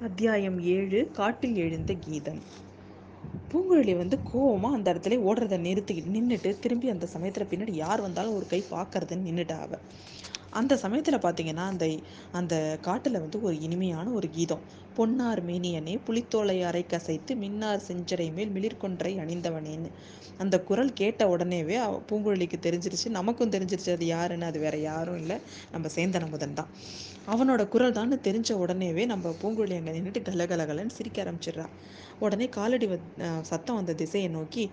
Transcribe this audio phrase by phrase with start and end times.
[0.00, 2.38] அத்தியாயம் ஏழு காட்டில் எழுந்த கீதம்.
[3.50, 8.46] பூங்குழலி வந்து கோவமாக அந்த இடத்துல ஓடுறத நிறுத்தி நின்றுட்டு திரும்பி அந்த சமயத்தில் பின்னாடி யார் வந்தாலும் ஒரு
[8.46, 9.58] கை பார்க்கறதுன்னு நின்றுட்டா
[10.52, 11.84] அந்த சமயத்தில் பார்த்தீங்கன்னா அந்த
[12.38, 14.62] அந்த காட்டில் வந்து ஒரு இனிமையான ஒரு கீதம்.
[14.96, 19.90] பொன்னார் மேனியனே புலித்தோலை அறை கசைத்து மின்னார் செஞ்சடை மேல் மிளிர்கொன்றை அணிந்தவனேன்னு.
[20.42, 21.76] அந்த குரல் கேட்ட உடனேவே
[22.08, 23.08] பூங்குழலிக்கு தெரிஞ்சிருச்சு.
[23.18, 25.36] நமக்கும் தெரிஞ்சிருச்சு அது யாருன்னு அது வேற யாரும் இல்லை.
[25.74, 26.70] நம்ம சேந்தன் அமுதன் தான்.
[27.32, 31.66] அவனோட குரல் தான் தெரிஞ்ச உடனேவே நம்ம பூங்குழலி அங்கே நின்றுட்டு கலகலகலன்னு சிரிக்க ஆரம்பிச்சிடுறா.
[32.24, 32.86] உடனே காலடி
[33.50, 34.64] சத்தம் வந்த திசையை நோக்கி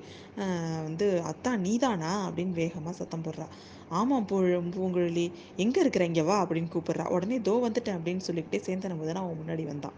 [0.88, 2.12] வந்து அத்தா நீதானா?
[2.28, 3.48] அப்படின்னு வேகமாக சத்தம் போடுறா.
[3.90, 4.38] ஆமாம் பூ
[4.76, 7.10] பூங்குழலி எங்கே இருக்கிற இங்கே வா அப்படின்னு கூப்பிட்றா.
[7.10, 9.94] உடனே தோ வந்துட்டேன் அப்படின்னு சொல்லிக்கிட்டே சேந்தன முதன் அவன் முன்னாடி வந்தான்.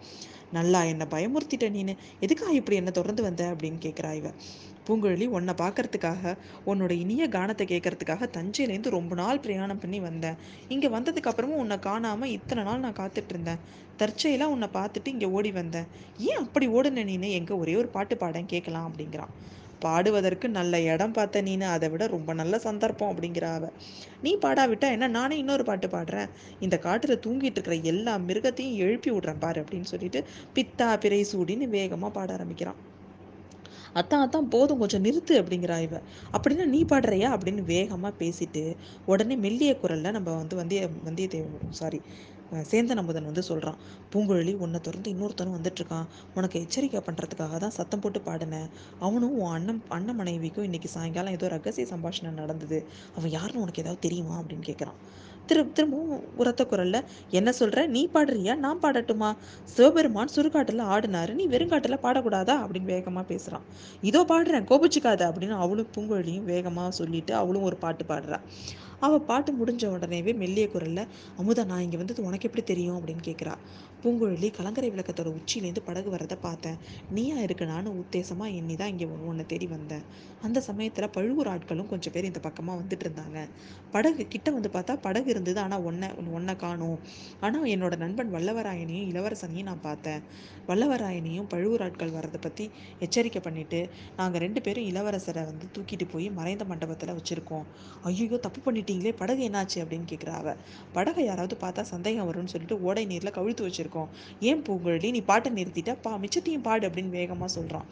[0.52, 1.98] நல்லா என்னை பயமுறுத்திட்ட நீனு.
[2.20, 4.31] எதுக்காக இப்படி என்னை தொடர்ந்து வந்த அப்படின்னு கேட்குறா இவ.
[4.88, 10.35] பூங்குழலி உன்னை பார்க்கறதுக்காக உன்னோட இனிய கானத்தை கேட்கறதுக்காக தஞ்சையிலேருந்து ரொம்ப நாள் பிரயாணம் பண்ணி வந்தேன்.
[10.67, 13.57] இங்கே வந்ததுக்கு அப்புறமும் உன்னை காணாமல் இத்தனை நாள் நான் காத்துட்டு இருந்தேன்.
[13.98, 15.87] தற்செயலாக உன்னை பார்த்துட்டு இங்கே ஓடி வந்தேன்.
[16.17, 17.31] ஏன் அப்படி ஓடுன நீனு?
[17.31, 19.34] எங்கே ஒரே ஒரு பாட்டு பாடேன் கேட்கலாம் அப்படிங்கிறான்.
[19.80, 23.70] பாடுவதற்கு நல்ல இடம் பார்த்த நீனு அதை விட ரொம்ப நல்ல சந்தர்ப்பம் அப்படிங்கிற அவ.
[24.22, 25.08] நீ பாடாவிட்டா என்ன?
[25.08, 26.30] நானே இன்னொரு பாட்டு பாடுறேன்.
[26.60, 30.24] இந்த காட்டில் தூங்கிட்டு இருக்கிற எல்லா மிருகத்தையும் எழுப்பி விடுறேன் பாரு அப்படின்னு சொல்லிட்டு
[30.55, 32.76] பித்தா பிறை சூடின்னு வேகமாக பாட ஆரம்பிக்கிறான்.
[33.94, 36.02] அத்தான் அத்தான் போதும் கொஞ்சம் நிறுத்து அப்படிங்கிறா இவ.
[36.34, 37.30] அப்படின்னா நீ பாடுறியா?
[37.35, 42.02] அப்படின்னு வேகமாக பேசிட்டு உடனே மெல்லிய குரலில் நம்ம வந்து வந்திய வந்தியத்தேவன் சாரி
[42.51, 43.79] சேந்தன் அமுதன் வந்து சொல்கிறான்
[44.13, 46.07] பூங்குழலி உன்னை தொடர்ந்து இன்னொருத்தனும் வந்துட்டுருக்கான்.
[46.35, 48.69] உனக்கு எச்சரிக்கை பண்ணுறதுக்காக தான் சத்தம் போட்டு பாடினேன்.
[48.99, 52.85] அவனும் உன் அண்ணன் அண்ணன் மனைவிக்கும் இன்றைக்கி சாயங்காலம் ஏதோ ரகசிய சம்பாஷணம் நடந்தது.
[53.15, 54.41] அவன் யாருன்னு உனக்கு ஏதாவது தெரியுமா?
[54.41, 54.99] அப்படின்னு கேட்குறான்
[55.47, 58.55] திரு திரும்பவும் உரத்த குரலில் என்ன சொல்கிற நீ பாடுறியா?
[58.55, 59.29] நான் பாடட்டுமா?
[59.63, 61.33] சிவபெருமான் சுருக்காட்டில் ஆடினாரு.
[61.33, 62.55] நீ வெறுங்காட்டில் பாடக்கூடாதா?
[62.63, 63.65] அப்படின்னு வேகமாக பேசுகிறான்
[64.01, 65.22] இதோ பாடுறேன் கோபிச்சுக்காத.
[65.29, 68.39] அப்படின்னு அவளும் பூங்குழலியும் வேகமாக சொல்லிட்டு அவளும் ஒரு பாட்டு பாடுறா.
[69.05, 71.05] அவள் பாட்டு முடிஞ்ச உடனேவே மெல்லிய குரலில்
[71.41, 72.97] அமுதா நான் இங்கே வந்தது உனக்கு எப்படி தெரியும்?
[73.00, 73.53] அப்படின்னு கேட்குறா
[74.03, 76.78] பூங்குழலி கலங்கரை விளக்கத்தோட உச்சியிலேருந்து படகு வரதை பார்த்தேன்.
[77.16, 80.03] நீயா இருக்கு நானும் உத்தேசமாக எண்ணி தான் இங்கே உன்னை தேடி வந்தேன்.
[80.45, 83.39] அந்த சமயத்தில் பழுவூர் ஆட்களும் கொஞ்சம் பேர் இந்த பக்கமாக வந்துட்டு இருந்தாங்க.
[83.95, 85.59] படகு கிட்ட வந்து பார்த்தா படகு இருந்தது.
[85.65, 86.97] ஆனால் ஒன்றை ஒன்றை காணும்.
[87.45, 90.23] ஆனால் என்னோட நண்பன் வல்லவராயனையும் இளவரசனையும் நான் பார்த்தேன்.
[90.69, 92.67] வல்லவராயனையும் பழுவூர் ஆட்கள் வர்றதை பற்றி
[93.07, 93.81] எச்சரிக்கை பண்ணிட்டு
[94.21, 97.67] நாங்கள் ரெண்டு பேரும் இளவரசரை வந்து தூக்கிட்டு போய் மறைந்த மண்டபத்தில் வச்சுருக்கோம்.
[98.09, 98.59] ஐயோ தப்பு
[98.89, 100.53] பண்ணிட்டீங்களே படகு என்னாச்சு அப்படின்னு கேட்குறா அவ
[100.95, 104.09] படகை யாராவது பார்த்தா சந்தேகம் வரும்னு சொல்லிட்டு ஓடை நீரில் கவிழ்த்து வச்சிருக்கோம்.
[104.50, 105.09] ஏன் பூங்குழலி?
[105.16, 107.85] நீ பாட்டை நிறுத்திட்ட பா மிச்சத்தையும் பாடு அப்படின்னு வேகமாக சொல்கிறான்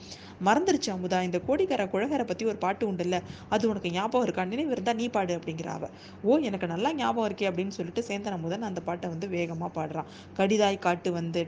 [0.47, 3.19] மறந்துருச்சு அமுதா இந்த கோடிக்கார குழகரை பற்றி ஒரு பாட்டு உண்டுல்ல
[3.53, 4.45] அது உனக்கு ஞாபகம் இருக்கா?
[4.53, 5.89] நினைவு இருந்தால் நீ பாடு அப்படிங்கிற அவ
[6.23, 10.09] ஓ எனக்கு நல்லா ஞாபகம் இருக்கே அப்படின்னு சொல்லிட்டு சேந்தன் அமுதன் அந்த பாட்டை வந்து வேகமாக பாடுறான்.
[10.39, 11.43] கடிதாய் காட்டு வந்து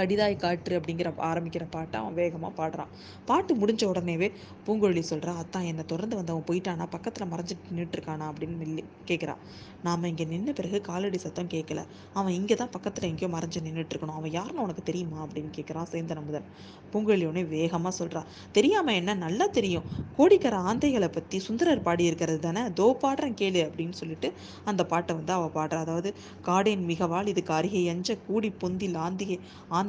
[0.00, 2.92] கடிதாய் காற்று அப்படிங்கிற ஆரம்பிக்கிற பாட்டை அவன் வேகமாக பாடுறான்.
[3.30, 4.28] பாட்டு முடிஞ்ச உடனேவே
[4.66, 6.86] பூங்குழலி சொல்கிறா அத்தான் என்னை தொடர்ந்து வந்தவன் போயிட்டானா?
[6.94, 9.42] பக்கத்தில் மறைஞ்சிட்டு நின்றுட்டுருக்கானா அப்படின்னு மில்லி கேட்குறான்
[9.86, 11.80] நாம் இங்கே நின்ன பிறகு காலடி சத்தம் கேட்கல
[12.18, 15.18] அவன் இங்கே தான் பக்கத்தில் எங்கேயோ மறைஞ்சு நின்றுட்டுருக்கணும் அவன் யாருன்னு உனக்கு தெரியுமா?
[15.24, 16.46] அப்படின்னு கேட்குறான் சேந்தன் அமுதன்.
[16.92, 18.22] பூங்குழலி உடனே வேகமாக சொல்கிறா
[18.56, 19.14] தெரியாமல் என்ன?
[19.24, 19.86] நல்லா தெரியும்.
[20.18, 22.64] கோடிக்கர ஆந்தைகளை பற்றி சுந்தரர் பாடி இருக்கிறது தானே?
[22.80, 24.30] தோ பாடுறேன் கேளு அப்படின்னு சொல்லிட்டு
[24.64, 25.80] அந்த பாட்டை வந்து அவள் பாடுறா.
[25.86, 26.12] அதாவது
[26.48, 29.38] காடேன் மிகவால் இதுக்கு அருகே எஞ்ச கூடி பொந்தில் ஆந்திகை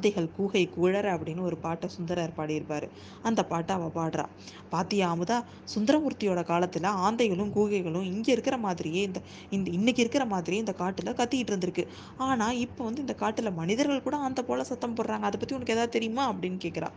[0.01, 2.87] ஆந்தைகள் கூகை குழற அப்படின்னு ஒரு பாட்டை சுந்தரர் பாடியிருப்பாரு.
[3.21, 4.23] அந்த பாட்டை அவள் பாடுறா.
[4.69, 5.37] பாத்தியா அமுதா?
[5.73, 9.19] சுந்தரமூர்த்தியோட காலத்தில் ஆந்தைகளும் கூகைகளும் இங்கே இருக்கிற மாதிரியே இந்த
[9.49, 11.85] இந்த இன்னைக்கு இருக்கிற மாதிரியே இந்த காட்டில் கத்திக்கிட்டு இருந்திருக்கு.
[12.25, 15.27] ஆனால் இப்போ வந்து இந்த காட்டில் மனிதர்கள் கூட அந்த போல சத்தம் போடுறாங்க.
[15.29, 16.25] அதை பற்றி உனக்கு ஏதாவது தெரியுமா?
[16.33, 16.89] அப்படின்னு கேட்குறா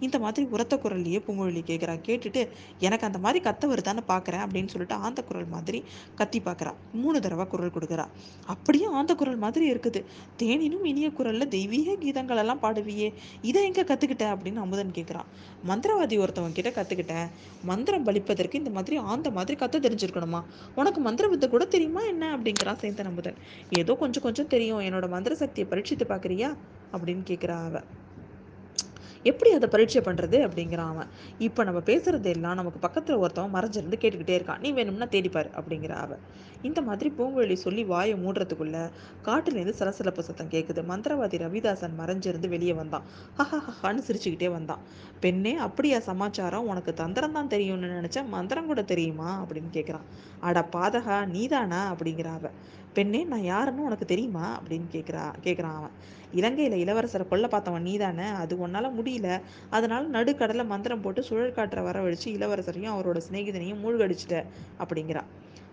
[0.00, 2.48] இந்த மாதிரி உரத்த குரல்லையே பூங்குழலி கேட்குறா கேட்டுட்டு
[2.78, 5.84] எனக்கு அந்த மாதிரி கத்த வருதான்னு பார்க்குறேன் அப்படின்னு சொல்லிட்டு ஆந்த குரல் மாதிரி
[6.14, 8.06] கத்தி பார்க்குறா மூணு தடவை குரல் கொடுக்குறா.
[8.46, 10.02] அப்படியே ஆந்த குரல் மாதிரி இருக்குது.
[10.42, 13.12] தேனினும் இனிய குரலில் தெய்வீக கீதங்கள் எல்லாம் பாடுவியே
[13.42, 15.28] இதை எங்கே கற்றுக்கிட்ட அப்படின்னு அமுதன் கேட்குறான்
[15.70, 17.28] மந்திரவாதி ஒருத்தவங்க கிட்ட கற்றுக்கிட்டேன்
[17.64, 20.42] மந்திரம் பலிப்பதற்கு இந்த மாதிரி ஆந்த மாதிரி கத்த தெரிஞ்சிருக்கணுமா?
[20.74, 22.36] உனக்கு மந்திர வித்தை கூட தெரியுமா என்ன?
[22.36, 23.38] அப்படிங்கிறான் சேந்தன் அமுதன்.
[23.70, 24.80] ஏதோ கொஞ்சம் கொஞ்சம் தெரியும்.
[24.80, 26.50] என்னோட மந்திர சக்தியை பரீட்சித்து பார்க்குறியா
[26.92, 27.86] அப்படின்னு கேட்குறா அவள்
[29.30, 31.10] எப்படி அதை பரீட்சை பண்ணுறது அப்படிங்கிறான் அவன்.
[31.38, 34.60] இப்போ நம்ம பேசுகிறது எல்லாம் நமக்கு பக்கத்தில் ஒருத்தவன் மறைஞ்சிருந்து கேட்டுக்கிட்டே இருக்கான்.
[34.60, 36.22] நீ வேணும்னா தேடிப்பார் அப்படிங்கிற அவன்
[36.62, 38.76] இந்த மாதிரி பூங்குழலி சொல்லி வாயை மூடுறதுக்குள்ள
[39.26, 43.04] காட்டுலேருந்து சலசலப்பு சத்தம் கேட்குது மந்திரவாதி ரவிதாசன் மறைஞ்சிருந்து வெளியே வந்தான்.
[43.38, 44.82] ஹஹான்னு சிரிச்சுக்கிட்டே வந்தான்.
[45.20, 46.66] பெண்ணே அப்படியா சமாச்சாரம்?
[46.66, 49.30] உனக்கு தந்திரம் தான் தெரியும்னு நினச்சா மந்திரம் கூட தெரியுமா?
[49.42, 50.06] அப்படின்னு கேட்குறான்
[50.40, 51.82] அட பாதகா நீதானா?
[51.92, 52.50] அப்படிங்கிற அவ.
[52.96, 54.60] பெண்ணே நான் யாருன்னு உனக்கு தெரியுமா?
[54.60, 55.90] அப்படின்னு கேட்குறா கேட்குறான் அவன்.
[56.32, 58.24] இலங்கையில் இளவரசரை கொல்ல பார்த்தவன் நீதானே?
[58.24, 59.40] அது உன்னால் முடியல.
[59.70, 64.44] அதனால நடுக்கடலை மந்திரம் போட்டு சுழல் காற்றை வரவழைச்சு இளவரசரையும் அவரோட சிநேகிதனையும் மூழ்கடிச்சிட்ட
[64.78, 65.20] அப்படிங்கிறா.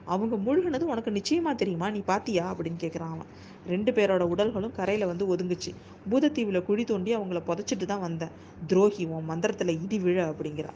[0.05, 1.89] அவங்க மூழ்கினது உனக்கு நிச்சயமா தெரியுமா?
[1.89, 2.55] நீ பாத்தியா?
[2.55, 3.31] அப்படின்னு கேட்குறான் அவன்.
[3.67, 5.71] ரெண்டு பேரோட உடல்களும் கரையில் வந்து ஒதுங்குச்சு.
[6.11, 8.29] பூதத்தீவில் குழி தோண்டி அவங்கள புதைச்சிட்டு தான் வந்தேன்.
[8.67, 10.69] துரோகி உன் மந்திரத்தில் இடி விழ அப்படிங்கிறா.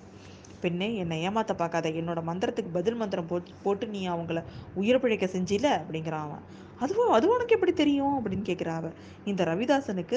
[0.62, 1.90] பெண்ணே என்னை ஏமாத்த பார்க்காத.
[2.00, 4.42] என்னோட மந்திரத்துக்கு பதில் மந்திரம் போட்டு போட்டு நீ அவங்கள
[4.82, 5.68] உயிர் பிழைக்க செஞ்சில?
[5.82, 6.44] அப்படிங்கிறான் அவன்.
[6.84, 8.16] அதுவும் அதுவும் உனக்கு எப்படி தெரியும்?
[8.18, 8.90] அப்படின்னு கேட்குறா அவ
[9.30, 10.16] இந்த ரவிதாசனுக்கு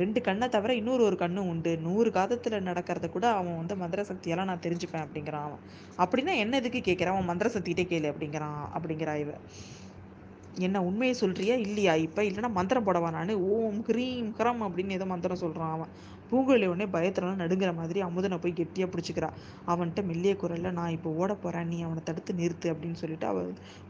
[0.00, 1.72] ரெண்டு கண்ணை தவிர இன்னொரு ஒரு கண்ணு உண்டு.
[1.86, 5.62] நூறு காதத்தில் நடக்கிறத கூட அவன் வந்து மந்திர சக்தியெல்லாம் நான் தெரிஞ்சுப்பேன் அப்படிங்கிறான் அவன்.
[6.04, 9.32] அப்படின்னா என்ன எதுக்கு கேட்குறான் அவன் மந்திர சக்திகிட்டே கேளு அப்படிங்கிறான் அப்படிங்கிறா இவ.
[10.66, 11.54] என்ன உண்மையை சொல்றியா?
[11.66, 11.92] இல்லையா?
[12.06, 13.30] இப்போ இல்லைன்னா மந்திரம் போடவா நான்?
[13.52, 15.92] ஓம் கிரீம் கிரம் அப்படின்னு ஏதோ மந்திரம் சொல்கிறான் அவன்.
[16.32, 19.28] பூங்குழலி உடனே பயத்துலலாம் நடுங்கிற மாதிரி அமுதனை போய் கெட்டியாக பிடிச்சிக்கிறா.
[19.72, 23.42] அவன்கிட்ட மெல்லிய குரல்ல நான் இப்போ ஓட போகிறேன் நீ அவனை தடுத்து நிறுத்து அப்படின்னு சொல்லிட்டு அவ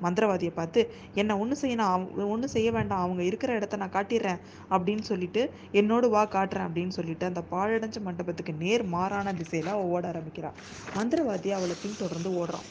[0.04, 0.80] மந்திரவாதியை பார்த்து
[1.22, 1.90] என்ன ஒன்றும் செய்யணும்.
[1.92, 3.04] அவங்க ஒன்றும் செய்ய வேண்டாம்.
[3.06, 4.40] அவங்க இருக்கிற இடத்த நான் காட்டிடுறேன்
[4.74, 5.42] அப்படின்னு சொல்லிட்டு
[5.80, 10.58] என்னோடு வா காட்டுறேன் அப்படின்னு சொல்லிட்டு அந்த பாழடைஞ்ச மண்டபத்துக்கு நேர் மாறான திசையில் அவள் ஓட ஆரம்பிக்கிறாள்
[10.98, 12.68] மந்திரவாதி அவளை பின்தொடர்ந்து ஓடுறான்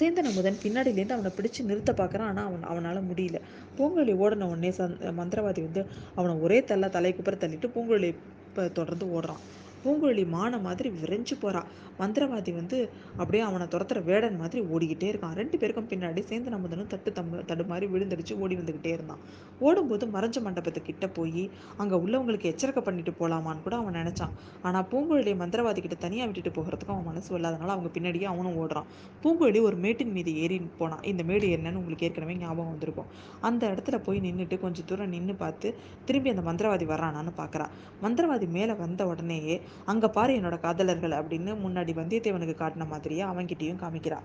[0.00, 2.28] சேந்தன் அமுதன் பின்னாடியிலேருந்து அவனை பிடிச்சு நிறுத்த பார்க்குறான்.
[2.30, 3.38] ஆனால் அவன் அவனால் முடியல.
[3.78, 5.82] பூங்குழலி ஓடின உடனே சந்த மந்திரவாதி வந்து
[6.14, 8.10] அவனை ஒரே தள்ள தலை தள்ளிட்டு பூங்குழலி
[8.48, 9.42] இப்போ தொடர்ந்து ஓடுறான்.
[9.84, 11.62] பூங்குழலி மான மாதிரி விரைஞ்சு போறா.
[12.00, 12.78] மந்திரவாதி வந்து
[13.20, 15.34] அப்படியே அவனை துரத்துற வேடன் மாதிரி ஓடிக்கிட்டே இருக்கான்.
[15.40, 19.20] ரெண்டு பேருக்கும் பின்னாடி சேர்ந்து அமுதனும் தட்டு தம் தடு மாதிரி விழுந்தடிச்சு ஓடி வந்துக்கிட்டே இருந்தான்.
[19.68, 21.44] ஓடும்போது மறைஞ்ச மண்டபத்துக்கிட்ட போய்
[21.82, 24.34] அங்கே உள்ளவங்களுக்கு எச்சரிக்கை பண்ணிட்டு போகலாமான்னு கூட அவன் நினச்சான்.
[24.68, 28.88] ஆனால் பூங்குழலியை மந்திரவாதி கிட்ட தனியாக விட்டுட்டு போகிறதுக்கு அவன் மனசு இல்லாதனால அவங்க பின்னாடியே அவனும் ஓடுறான்.
[29.24, 33.10] பூங்குழலி ஒரு மேட்டின் மீது ஏறி போனான் இந்த மேடு என்னன்னு உங்களுக்கு ஏற்கனவே ஞாபகம் வந்திருக்கும்.
[33.48, 35.68] அந்த இடத்துல போய் நின்றுட்டு கொஞ்சம் தூரம் நின்று பார்த்து
[36.08, 37.72] திரும்பி அந்த மந்திரவாதி வர்றானான்னு பார்க்குறான்
[38.04, 39.56] மந்திரவாதி மேலே வந்த உடனேயே
[39.92, 44.20] அங்கே பாரு என்னோட காதலர்கள் அப்படின்னு முன்னாடி வந்தியத்தேவனுக்கு காட்டின மாதிரியே அவன்கிட்டயும் காமிக்கிறா.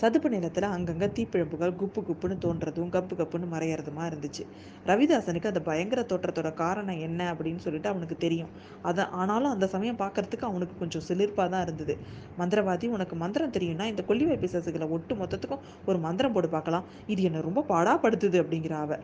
[0.00, 4.42] சதுப்பு நிலத்தில் அங்கங்கே தீப்பிழம்புகள் குப்பு குப்புன்னு தோன்றதும் கப்பு கப்புன்னு மறையறதுமா இருந்துச்சு.
[4.86, 8.50] ரவிதாசனுக்கு அந்த பயங்கர தோற்றத்தோட காரணம் என்ன அப்படின்னு சொல்லிட்டு அவனுக்கு தெரியும்.
[8.82, 11.96] அதை ஆனாலும் அந்த சமயம் பார்க்கறதுக்கு அவனுக்கு கொஞ்சம் சிலிர்ப்பாக தான் இருந்தது.
[12.38, 17.40] மந்திரவாதி உனக்கு மந்திரம் தெரியும்னா இந்த கொல்லிவை பிசாசுகளை ஒட்டு மொத்தத்துக்கும் ஒரு மந்திரம் போட்டு பார்க்கலாம் இது என்னை
[17.40, 18.98] ரொம்ப பாடாப்படுத்துது அப்படிங்கிற அவ.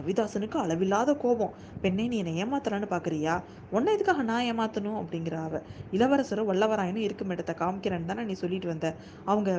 [0.00, 1.54] ரவிதாசனுக்கு அளவில்லாத கோபம்.
[1.80, 4.98] பெண்ணை நீ என்னை ஏமாத்தலான்னு பார்க்குறியா உன்னை இதுக்காக நான் ஏமாத்தணும்?
[5.02, 5.62] அப்படிங்கிற அவ.
[5.92, 8.94] இளவரசரும் வல்லவராயனும் இருக்கும் இடத்த காமிக்கிறேன்னு தானே நீ சொல்லிட்டு வந்த.
[9.24, 9.50] அவங்க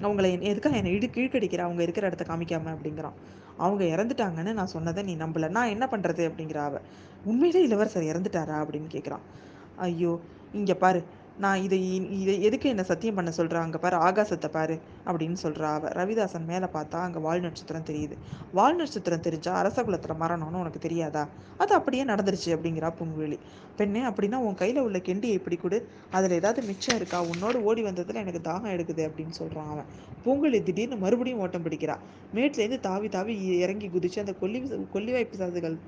[0.00, 1.58] அவங்கள என்- எதுக்காக என்னை இடு கீழ்க்கடிக்கிற?
[1.58, 3.12] அவங்க இருக்கிற இடத்த காமிக்காம அப்படிங்கிறான்.
[3.56, 5.48] அவங்க இறந்துட்டாங்கன்னு நான் சொன்னதை நீ நம்பல.
[5.48, 6.78] நான் என்ன பண்றது அப்படிங்கிற அவ.
[7.24, 9.20] உண்மையிலே இளவரசர் இறந்துட்டாரா அப்படின்னு கேட்குறான்
[9.76, 10.20] ஐயோ
[10.52, 11.04] இங்க பாரு.
[11.38, 11.78] நான் இதை
[12.20, 13.54] இதை எதுக்கு என்னை சத்தியம் பண்ண சொல்றா?
[13.54, 15.88] அங்கே பாரு ஆகாசத்தை பாரு அப்படின்னு சொல்கிறா அவ.
[15.88, 18.14] ரவிதாசன் மேலே பார்த்தா அங்கே வால் நட்சத்திரம் தெரியுது.
[18.52, 21.28] வால் நட்சத்திரம் தெரிஞ்சா அரச குலத்தில் மரணம்னு உனக்கு தெரியாதா?
[21.58, 23.38] அது அப்படியே நடந்துருச்சு அப்படிங்கிறா பூங்குழலி
[23.76, 25.80] பெண்ணே அப்படின்னா உன் கையில் உள்ள கெண்டியை இப்படி கொடு.
[26.10, 27.22] அதில் ஏதாவது மிச்சம் இருக்கா?
[27.22, 29.90] உன்னோடு ஓடி வந்ததில் எனக்கு தாகம் எடுக்குது அப்படின்னு சொல்கிறான் அவன்.
[30.24, 31.96] பூங்குழலி திடீர்னு மறுபடியும் ஓட்டம் பிடிக்கிறா.
[32.34, 34.60] மேட்லேருந்து தாவி தாவி இறங்கி குதிச்சு அந்த கொல்லி
[34.94, 35.78] கொல்லிவாய்ப்பு சாதுகள்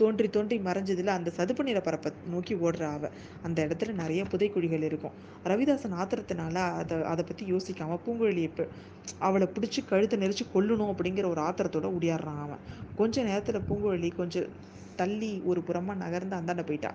[0.00, 3.04] தோன்றி தோன்றி மறைஞ்சதில் அந்த சதுப்பு நில பரப்பை நோக்கி ஓடுற அவ.
[3.42, 5.14] அந்த இடத்துல நிறைய புதைக்குழிகள் இருக்கும்.
[5.44, 8.44] ரவிதாசன் ஆத்திரத்தினால அதை அதை பற்றி யோசிக்காம பூங்குழலி
[9.20, 12.62] அவளை பிடிச்சி கழுத்தை நெரிச்சு கொல்லணும் அப்படிங்கிற ஒரு ஆத்திரத்தோட உடையாடுறான் அவன்.
[12.96, 14.50] கொஞ்ச நேரத்தில் பூங்குழலி கொஞ்சம்
[14.98, 16.90] தள்ளி ஒரு புறமா நகர்ந்து அந்தாண்ட போயிட்டா.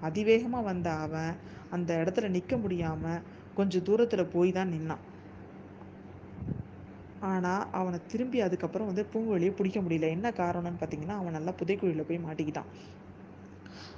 [0.00, 1.32] அதிவேகமாக வந்த அவன்
[1.70, 3.04] அந்த இடத்துல நிற்க முடியாம
[3.54, 5.02] கொஞ்சம் தூரத்தில் போய் தான் நின்னான்.
[7.22, 10.08] ஆனால் அவனை திரும்பி அதுக்கப்புறம் வந்து பூங்குழலியை பிடிக்க முடியல.
[10.10, 12.70] என்ன காரணம்னு பார்த்தீங்கன்னா அவன் நல்லா புதைக்குழியில் போய் மாட்டிக்கிட்டான்.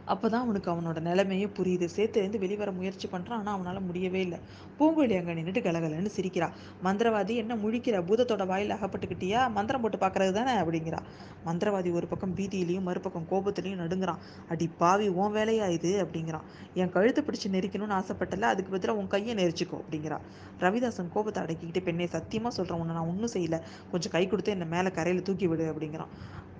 [0.06, 1.88] அப்பதான் அவனுக்கு அவனோட நிலைமையே புரியுது.
[1.96, 3.30] சேத்துலேருந்து வெளிவர முயற்சி பண்றான்.
[3.30, 4.38] ஆனா அவனால முடியவே இல்லை.
[4.78, 6.50] பூங்குழலி அங்கே நின்னுட்டு கலகலன்னு சிரிக்கிறா.
[6.84, 8.02] மந்திரவாதி என்ன முழிக்கிற?
[8.02, 9.52] பூதத்தோட வாயில் அகப்பட்டுக்கிட்டியா?
[9.52, 10.52] மந்திரம் போட்டு பார்க்கறது தானே?
[10.52, 10.98] அப்படிங்கிறா.
[11.46, 14.18] மந்திரவாதி ஒரு பக்கம் பீதியிலையும் மறுபக்கம் கோபத்திலையும் நடுங்குறான்.
[14.48, 16.04] அடி பாவி உன் வேலையா இது?
[16.04, 16.42] அப்படிங்கிறான்
[16.74, 18.40] என் கழுத்தை பிடிச்சு நெரிக்கணும்னு ஆசைப்பட்டல.
[18.40, 19.80] அதுக்கு பதிலா உன் கையை நெரிச்சிக்கோ.
[19.80, 20.18] அப்படிங்கிறா.
[20.60, 23.60] ரவிதாசன் கோபத்தை அடக்கிக்கிட்டு பெண்ணை சத்தியமா சொல்கிறேன் உன்னை நான் ஒன்றும் செய்யலை.
[23.90, 25.74] கொஞ்சம் கை கொடுத்து என்னை மேலே கரையில தூக்கி விடு.
[25.74, 26.08] அப்படிங்கிறான்.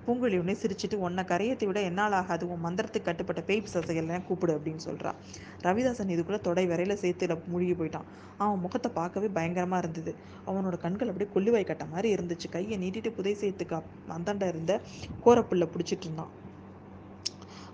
[0.05, 4.85] பூங்குழலி உடனே சிரிச்சிட்டு உன்னை கரையத்தை விட என்னால் ஆகாது உன் மந்திரத்துக்கு கட்டுப்பட்ட பேய் பிசாசுகள்லாம் கூப்பிடு அப்படின்னு
[4.87, 5.19] சொல்கிறான்
[5.65, 8.07] ரவிதாசன் இதுக்குள்ளே தொடை வரையில் சேர்த்து மூழ்கி போயிட்டான்.
[8.37, 10.13] அவன் முகத்தை பார்க்கவே பயங்கரமாக இருந்தது.
[10.47, 12.49] அவனோட கண்கள் அப்படியே கொல்லிவாய் கட்ட மாதிரி இருந்துச்சு.
[12.49, 13.77] கையை நீட்டிட்டு புதை சேர்த்துக்கு
[14.17, 14.81] அந்தாண்ட இருந்த
[15.25, 16.33] கோரப்புல்ல பிடிச்சிட்டு இருந்தான்.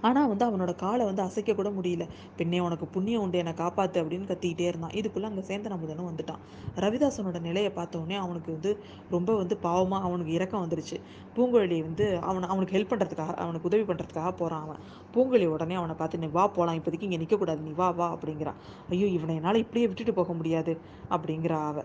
[0.07, 2.03] ஆனால் வந்து அவனோட காலை வந்து அசைக்க கூட முடியல.
[2.37, 3.39] பெண்ணே உனக்கு புண்ணியம் உண்டு.
[3.43, 4.93] என்னை காப்பாத்து அப்படின்னு கத்திக்கிட்டே இருந்தான்.
[4.99, 6.41] இதுக்குள்ள அங்கே சேந்தன் அமுதனும் வந்துட்டான்.
[6.83, 8.71] ரவிதாசனோட நிலையை பார்த்தவொடனே அவனுக்கு வந்து
[9.15, 10.99] ரொம்ப வந்து பாவமாக அவனுக்கு இரக்கம் வந்துருச்சு.
[11.37, 14.81] பூங்குழலி வந்து அவனை அவனுக்கு ஹெல்ப் பண்ணுறதுக்காக அவனுக்கு உதவி பண்ணுறதுக்காக போகிறான் அவன்.
[15.13, 18.59] பூங்குழலி உடனே அவனை பார்த்து நீ வா போகலாம் இப்போதைக்கு இங்கே நிற்கக்கூடாது நீ வா வா அப்படிங்கிறான்
[18.95, 20.75] ஐயோ இவனை என்னால் இப்படியே விட்டுட்டு போக முடியாது
[21.15, 21.83] அப்படிங்கிறா அவ.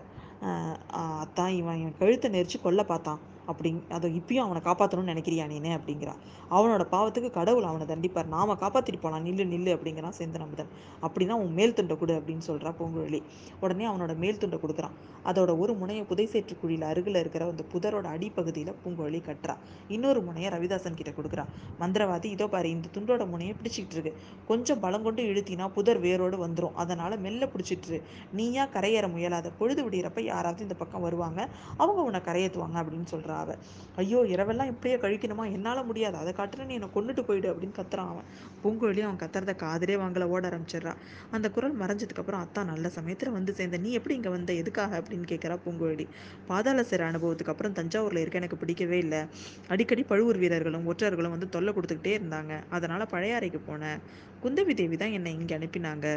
[1.23, 3.21] அத்தான் இவன் என் கழுத்தை நெரிச்சு கொல்ல பார்த்தான்.
[3.51, 5.71] அப்படிங் அதை இப்பயும் அவனை காப்பாற்றணும்னு நினைக்கிறியா நீனே?
[5.77, 6.13] அப்படிங்கிறா
[6.51, 8.27] அவனோட பாவத்துக்கு கடவுள் அவனை தண்டிப்பார்.
[8.35, 9.25] நாம காப்பாற்றிட்டு போலாம்.
[9.25, 10.71] நில்லு நில்லு அப்படிங்கிறான் சேந்தன் அமுதன்.
[11.01, 13.21] அப்படின்னா உன் மேல் துண்டை கொடு அப்படின்னு சொல்கிறா பூங்குழலி.
[13.59, 14.95] உடனே அவனோட மேல் துண்டை கொடுக்குறான்.
[15.29, 19.55] அதோட ஒரு முனையை புதை சேற்று குழியில் அருகில் இருக்கிற அந்த புதரோட அடிப்பகுதியில் பூங்குழலி கட்டுறா.
[19.87, 21.45] இன்னொரு முனையை ரவிதாசன் கிட்ட கொடுக்குறா
[21.79, 24.13] மந்திரவாதி இதோ பாரு இந்த துண்டோட முனையை பிடிச்சிக்கிட்டு இருக்கு.
[24.47, 26.75] கொஞ்சம் பலம் கொண்டு இழுத்தினா புதர் வேரோடு வந்துரும்.
[26.83, 28.01] அதனால மெல்ல பிடிச்சிட்டு
[28.39, 31.41] நீயா கரையேற முயலாத பொழுது விடுகிறப்ப யாராவது இந்த பக்கம் வருவாங்க.
[31.77, 33.55] அவங்க உன்னை கரையேற்றுவாங்க அப்படின்னு சொல்கிறான் அப்படிங்கிறா அவ
[33.95, 35.51] ஐயோ இரவெல்லாம் இப்படியே கழிக்கணுமா?
[35.51, 36.17] என்னால் முடியாது.
[36.17, 38.27] அதை காட்டுற நீ என்னை கொண்டுட்டு போயிடு அப்படின்னு கத்துறான் அவன்.
[38.63, 40.93] பூங்குழலி அவன் கத்துறத காதலே வாங்கல ஓட ஆரம்பிச்சிடுறா
[41.31, 44.53] அந்த குரல் மறைஞ்சதுக்கப்புறம் அத்தா நல்ல சமயத்தில் வந்து சேர்ந்த நீ எப்படி இங்கே வந்த?
[44.53, 45.01] எதுக்காக?
[45.01, 46.07] அப்படின்னு கேட்குறா பூங்குழலி.
[46.47, 49.21] பாதாள சிறை அனுபவத்துக்கு அப்புறம் தஞ்சாவூரில் இருக்க எனக்கு பிடிக்கவே இல்லை.
[49.67, 52.53] அடிக்கடி பழுவூர் வீரர்களும் ஒற்றர்களும் வந்து தொல்லை கொடுத்துக்கிட்டே இருந்தாங்க.
[52.69, 53.99] அதனால் பழைய அறைக்கு போனேன்.
[54.45, 56.07] குந்தவி தேவி தான் என்னை இங்கே அனுப்பினாங்க.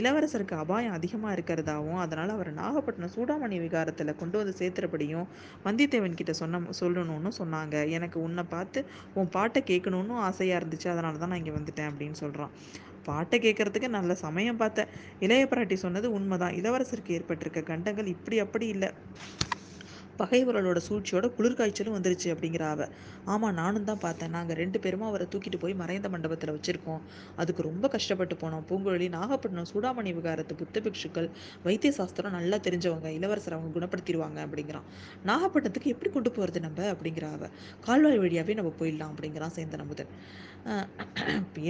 [0.00, 5.26] இளவரசருக்கு அபாயம் அதிகமாக இருக்கிறதாவும் அதனால் அவர் நாகப்பட்டினம் சூடாமணி விகாரத்தில் கொண்டு வந்து சேர்த்துறபடியும்
[5.66, 7.76] வந்தியத்தேவன் கிட்ட சொன்ன சொல்லணும்னு சொன்னாங்க.
[7.96, 8.82] எனக்கு உன்னை பார்த்து
[9.20, 10.88] உன் பாட்டை கேட்கணுன்னு ஆசையாக இருந்துச்சு.
[10.94, 12.54] அதனால தான் நான் இங்கே வந்துட்டேன் அப்படின்னு சொல்கிறான்
[13.08, 14.88] பாட்டை கேட்கறதுக்கு நல்ல சமயம் பார்த்தேன்
[15.24, 16.56] இளைய பிராட்டி சொன்னது உண்மைதான்.
[16.60, 18.90] இளவரசருக்கு ஏற்பட்டிருக்க கண்டங்கள் இப்படி அப்படி இல்லை.
[20.18, 22.88] பகைவர்களோட சூழ்ச்சியோட குளிர்காய்ச்சலும் வந்துருச்சு அப்படிங்கிற அவ.
[23.24, 24.30] ஆமாம் நானும் தான் பார்த்தேன்.
[24.30, 27.00] நாங்கள் ரெண்டு பேருமா அவரை தூக்கிட்டு போய் மறைந்த மண்டபத்தில் வச்சுருக்கோம்.
[27.36, 28.62] அதுக்கு ரொம்ப கஷ்டப்பட்டு போனோம்.
[28.68, 31.30] பூங்குழலி நாகப்பட்டினம் சூடாமணி விகாரத்து புத்த பிக்ஷுக்கள்
[31.62, 34.86] வைத்திய சாஸ்திரம் நல்லா தெரிஞ்சவங்க இளவரசர் அவங்க குணப்படுத்திடுவாங்க அப்படிங்கிறான்.
[35.26, 36.94] நாகப்பட்டினத்துக்கு எப்படி கொண்டு போகிறது நம்ம?
[36.94, 37.48] அப்படிங்கிற அவ.
[37.80, 40.12] கால்வாய் வழியாகவே நம்ம போயிடலாம் அப்படிங்கிறான் சேந்தன் அமுதன்.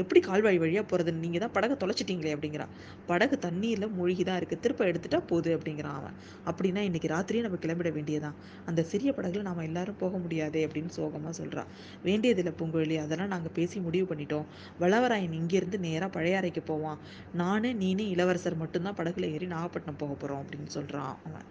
[0.01, 2.73] எப்படி கால்வாய் வழியாக போகிறது நீங்கள் தான் படகை தொலைச்சிட்டிங்களே அப்படிங்கிறான்.
[3.11, 6.15] படகு தண்ணீரில் மூழ்கி தான் இருக்குது திருப்ப எடுத்துட்டா போகுது அப்படிங்கிறான் அவன்.
[6.51, 8.37] அப்படின்னா இன்னைக்கு ராத்திரியே நம்ம கிளம்பிட வேண்டியதான்
[8.71, 11.71] அந்த சிறிய படகுல நாம் எல்லாரும் போக முடியாதே அப்படின்னு சோகமாக சொல்கிறான்
[12.09, 12.97] வேண்டியதில்லை பூங்குழலி.
[13.05, 14.47] அதெல்லாம் நாங்கள் பேசி முடிவு பண்ணிட்டோம்.
[14.85, 16.99] வளவராயன் இங்கேருந்து நேராக பழையாறைக்கு போவான்.
[17.43, 21.47] நானே நீனு இளவரசர் மட்டும்தான் படகுல ஏறி நாகப்பட்டினம் போக போகிறோம் அப்படின்னு சொல்கிறான் அவன்.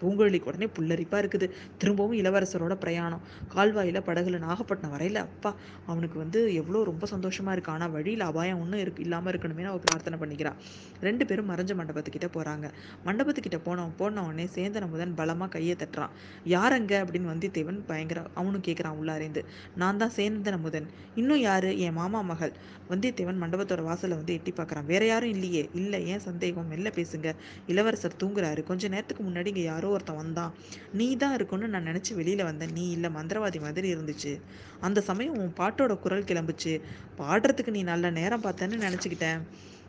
[0.00, 1.46] பூங்குழலிக்கு உடனே புல்லரிப்பாக இருக்குது.
[1.80, 3.24] திரும்பவும் இளவரசரோட பிரயாணம்.
[3.54, 5.50] கால்வாயில் படகுல நாகப்பட்டினம் வரையில் அப்பா
[5.90, 7.72] அவனுக்கு வந்து எவ்வளோ ரொம்ப சந்தோஷமாக இருக்கு.
[7.74, 10.58] ஆனால் வழியில் அபாயம் ஒன்றும் இருக்கு இல்லாமல் இருக்கணுமே அவள் பிரார்த்தனை பண்ணிக்கிறான்
[11.06, 12.66] ரெண்டு பேரும் மறைஞ்ச மண்டபத்துக்கிட்ட போகிறாங்க
[13.06, 16.12] மண்டபத்துக்கிட்ட போனவன் போன உடனே சேந்தன முதன் பலமாக கையை தட்டுறான்.
[16.54, 16.96] யார் அங்கே?
[17.04, 19.42] அப்படின்னு வந்தித்தேவன் பயங்கர அவனும் கேட்குறான் உள்ளாரேந்து
[19.82, 20.86] நான் தான் சேந்தன முதன்
[21.20, 21.68] இன்னும் யார்?
[21.86, 22.52] என் மாமா மகள்.
[22.90, 25.62] வந்தியத்தேவன் மண்டபத்தோட வாசலை வந்து எட்டி பார்க்குறான் வேற யாரும் இல்லையே.
[25.80, 26.68] இல்லை ஏன் சந்தேகம்?
[26.72, 27.28] மெல்ல பேசுங்க.
[27.66, 28.62] இளவரசர் தூங்குறாரு.
[28.62, 30.52] கொஞ்ச நேரத்துக்கு முன்னாடி இங்கே யாரோ ஒருத்தன் வந்தான்.
[30.92, 32.72] நீ தான் இருக்கும்னு நான் நினச்சி வெளியில் வந்தேன்.
[32.72, 33.10] நீ இல்லை.
[33.18, 34.32] மந்திரவாதி மாதிரி இருந்துச்சு.
[34.80, 36.80] அந்த சமயம் உன் பாட்டோட குரல் கிளம்புச்சு.
[37.18, 39.40] பாடுறதுக்கு நீ நல்ல நேரம் பார்த்தேன்னு நினச்சிக்கிட்டேன்.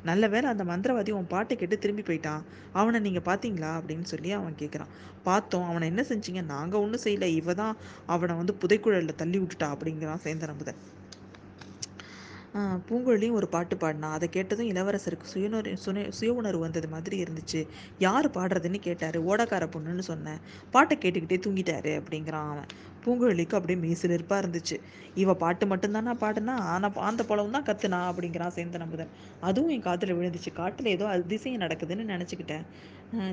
[0.04, 2.42] நல்ல வேளை அந்த மந்திரவாதி உன் பாட்டை கேட்டு திரும்பி போயிட்டான்.
[2.74, 3.72] அவனை நீங்கள் பார்த்தீங்களா?
[3.80, 4.94] அப்படின்னு சொல்லி அவன் கேட்குறான்
[5.24, 5.68] பார்த்தோம்.
[5.68, 6.46] அவனை என்ன செஞ்சீங்க?
[6.46, 7.30] நாங்கள் ஒன்றும் செய்யலை.
[7.42, 10.82] இவ தான் அவனை வந்து புதைக்குழலில் தள்ளி விட்டுட்டா அப்படிங்கிறான் சேந்தரம்புதன்
[12.88, 14.08] பூங்குழலியும் ஒரு பாட்டு பாடினா.
[14.12, 17.62] அதை கேட்டதும் இளவரசருக்கு சுயநுறு சுய சுய உணர்வு வந்தது மாதிரி இருந்துச்சு.
[18.00, 19.18] யார் பாடுறதுன்னு கேட்டார்.
[19.30, 20.42] ஓடக்கார பொண்ணுன்னு சொன்னேன்.
[20.74, 22.70] பாட்டை கேட்டுக்கிட்டே தூங்கிட்டாரு அப்படிங்கிறான் அவன்.
[23.06, 24.76] பூங்குழலிக்கு அப்படியே மீசிலிருப்பாக இருந்துச்சு.
[25.22, 26.56] இவ பாட்டு மட்டும்தானா பாடுனா?
[26.74, 29.14] ஆனால் அந்த பழம் தான் கத்துனா அப்படிங்கிறான் சேந்தன் அமுதன்.
[29.42, 30.52] அதுவும் என் காதில் விழுந்துச்சு.
[30.62, 32.66] காட்டில் ஏதோ அதிசயம் நடக்குதுன்னு நினச்சிக்கிட்டேன்.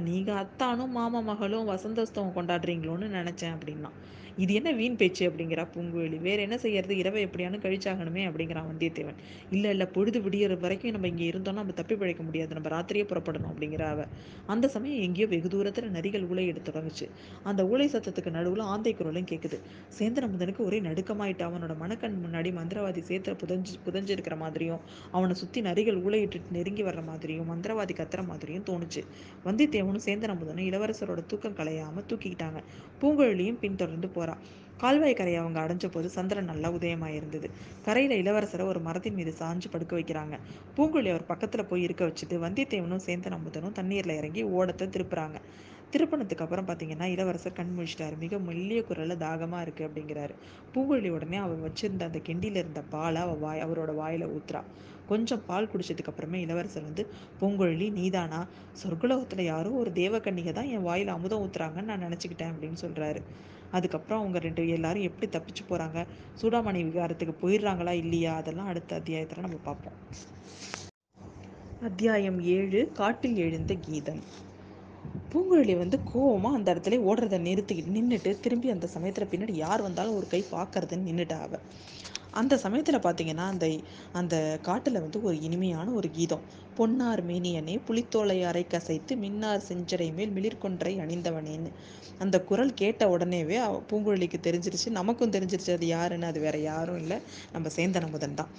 [0.09, 3.91] நீங்கள் அத்தானும் மாமா மகளும் வசந்தோஸ்தவம் கொண்டாடுறீங்களோன்னு நினச்சேன் அப்படின்னா
[4.39, 6.19] இது என்ன வீண் பேச்சு அப்படிங்கிறா பூங்குழலி.
[6.21, 6.97] வேற என்ன செய்யறது?
[6.97, 9.19] இரவை எப்படியானு கழிச்சாகணுமே அப்படிங்கிறான் வந்தியத்தேவன்.
[9.51, 12.53] இல்லை இல்லை பொழுது விடியற வரைக்கும் நம்ம இங்கே இருந்தோம்னா நம்ம தப்பி பிழைக்க முடியாது.
[12.55, 14.03] நம்ம ராத்திரியே புறப்படணும் அப்படிங்கிற அவ.
[14.47, 17.09] அந்த சமயம் எங்கேயோ வெகு தூரத்தில் நரிகள் ஊழையிட தொடங்குச்சு.
[17.45, 19.59] அந்த ஊழை சத்தத்துக்கு நடுவில் ஆந்தை குரலும் கேட்குது
[19.99, 21.45] சேந்தனமுதனுக்கு ஒரே நடுக்கமாயிட்டு.
[21.49, 27.03] அவனோட மனக்கண் முன்னாடி மந்திரவாதி சேத்திர புதஞ்சு புதஞ்சு இருக்கிற மாதிரியும் அவனை சுற்றி நரிகள் ஊழையிட்டு நெருங்கி வர்ற
[27.11, 29.03] மாதிரியும் மந்திரவாதி கத்துற மாதிரியும் தோணுச்சு.
[29.45, 32.59] வந்தியத்தேவனும் சேந்தனமுதனும் இளவரசரோட தூக்கம் கலையாம தூக்கிக்கிட்டாங்க.
[33.03, 34.28] பூங்குழலியும் பின்தொடர்ந்து போற
[34.83, 37.49] கால்வாய் கரையை அவங்க அடைஞ்ச போது சந்திரன் நல்லா உதயமாக இருந்தது.
[37.87, 40.35] கரையில் இளவரசரை ஒரு மரத்தின் மீது சாஞ்சு படுக்க வைக்கிறாங்க.
[40.77, 45.39] பூங்குழலி அவர் பக்கத்தில் போய் இருக்க வச்சுட்டு வந்தியத்தேவனும் சேந்தன் அமுதனும் தண்ணீரில் இறங்கி ஓடத்தை திருப்புறாங்க.
[45.93, 48.17] திருப்பணத்துக்கு அப்புறம் பார்த்தீங்கன்னா இளவரசர் கண் முழிச்சிட்டாரு.
[48.25, 50.35] மிக மெல்லிய குரலில் தாகமாக இருக்குது அப்படிங்கிறாரு.
[50.73, 54.63] பூங்குழலி உடனே அவர் வச்சிருந்த அந்த கெண்டியில் இருந்த பாலை அவள் வாய் அவரோட வாயில் ஊத்துறா.
[55.11, 57.03] கொஞ்சம் பால் குடிச்சதுக்கு அப்புறமே இளவரசர் வந்து
[57.41, 58.41] பூங்குழலி நீதானா?
[58.83, 63.23] சொர்க்குலோகத்தில் யாரோ ஒரு தேவக்கன்னிகை தான் என் வாயில் அமுதம் ஊத்துறாங்கன்னு நான் நினச்சிக்கிட்டேன் அப்படின்னு சொல்கிறாரு
[63.73, 66.07] அதுக்கப்புறம் அவங்க ரெண்டு எல்லாரும் எப்படி தப்பிச்சு போகிறாங்க
[66.43, 68.35] சூடாமணி விகாரத்துக்கு போயிடுறாங்களா இல்லையா?
[68.37, 69.99] அதெல்லாம் அடுத்த அத்தியாயத்தில் நம்ம பார்ப்போம்.
[71.83, 74.23] அத்தியாயம் ஏழு காட்டில் எழுந்த கீதம்.
[75.33, 80.27] பூங்குழலி வந்து கோவமாக அந்த இடத்துல ஓடுறத நிறுத்தி நின்றுட்டு திரும்பி அந்த சமயத்தில் பின்னாடி யார் வந்தாலும் ஒரு
[80.27, 81.59] கை பார்க்கறதுன்னு நின்றுட்டா அவ.
[82.33, 83.67] அந்த சமயத்தில் பார்த்தீங்கன்னா அந்த
[84.21, 86.45] அந்த காட்டில் வந்து ஒரு இனிமையான ஒரு கீதம்.
[86.79, 91.71] பொன்னார் மேனியனே புலித்தோலை அரை கசைத்து மின்னார் செஞ்சடை மேல் மிளிர்கொன்றை அணிந்தவனேன்னு.
[92.25, 93.57] அந்த குரல் கேட்ட உடனேவே
[93.91, 94.91] பூங்குழலிக்கு தெரிஞ்சிருச்சு.
[94.99, 97.19] நமக்கும் தெரிஞ்சிருச்சு அது யாருன்னு அது வேற யாரும் இல்லை.
[97.55, 98.53] நம்ம சேந்தன் முதன் தான்.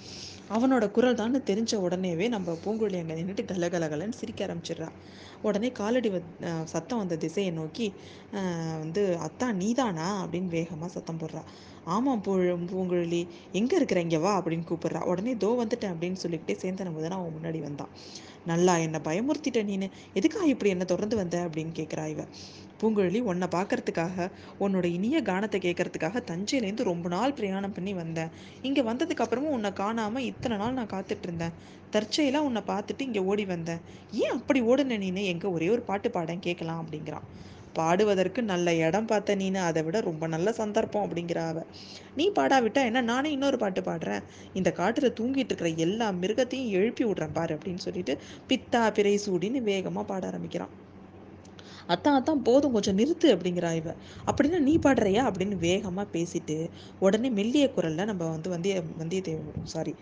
[0.56, 4.88] அவனோட குரல் தான் தெரிஞ்ச உடனேவே நம்ம பூங்குழலி அங்கே நின்றுட்டு கலகலகலன்னு சிரிக்க ஆரம்பிச்சிடுறா.
[5.48, 6.08] உடனே காலடி
[6.72, 7.86] சத்தம் வந்த திசையை நோக்கி
[8.84, 10.08] வந்து அத்தா நீதானா?
[10.24, 11.42] அப்படின்னு வேகமாக சத்தம் போடுறா.
[11.84, 12.36] ஆமாம் பூ
[12.70, 15.04] பூங்குழலி எங்கே இருக்கிற இங்கே வா அப்படின்னு கூப்பிட்றா.
[15.04, 17.88] உடனே தோ வந்துட்டேன் அப்படின்னு சொல்லிக்கிட்டே சேந்தன முதன் அவன் முன்னாடி வந்தான்.
[18.46, 19.90] நல்லா என்னை பயமுறுத்திட்ட நீனு.
[20.14, 22.24] எதுக்காக இப்படி என்ன தொடர்ந்து வந்த அப்படின்னு கேட்குறா இவ.
[22.82, 28.28] பூங்குழலி உன்னை பார்க்கறதுக்காக உன்னோட இனிய கானத்தை கேட்கறதுக்காக தஞ்சையிலேருந்து ரொம்ப நாள் பிரயாணம் பண்ணி வந்தேன்.
[28.62, 31.52] இங்கே வந்ததுக்கு அப்புறமும் உன்னை காணாமல் இத்தனை நாள் நான் காத்துட்டு இருந்தேன்.
[31.90, 33.80] தற்செயலாக உன்னை பார்த்துட்டு இங்கே ஓடி வந்தேன்.
[34.12, 35.24] ஏன் அப்படி ஓடுன நீனு?
[35.24, 37.26] எங்கே ஒரே ஒரு பாட்டு பாடேன் கேட்கலாம் அப்படிங்கிறான்.
[37.72, 41.62] பாடுவதற்கு நல்ல இடம் பார்த்த நீனு அதை விட ரொம்ப நல்ல சந்தர்ப்பம் அப்படிங்கிற அவ.
[42.16, 43.00] நீ பாடாவிட்டா என்ன?
[43.00, 44.22] நானே இன்னொரு பாட்டு பாடுறேன்.
[44.54, 50.02] இந்த காட்டுல தூங்கிட்டு இருக்கிற எல்லா மிருகத்தையும் எழுப்பி விடுறேன் பாரு அப்படின்னு சொல்லிட்டு பித்தா பிறை சூடின்னு வேகமா
[50.02, 50.68] பாட ஆரம்பிக்கிறான்.
[51.86, 53.94] அத்தான் அத்தான் போதும் கொஞ்சம் நிறுத்து அப்படிங்கிறா இவ.
[54.26, 55.22] அப்படின்னா நீ பாடுறியா?
[55.30, 56.68] அப்படின்னு வேகமாக பேசிட்டு
[57.00, 59.94] உடனே மெல்லிய குரலில் நம்ம வந்து வந்திய வந்தியத்தேவன் சாரி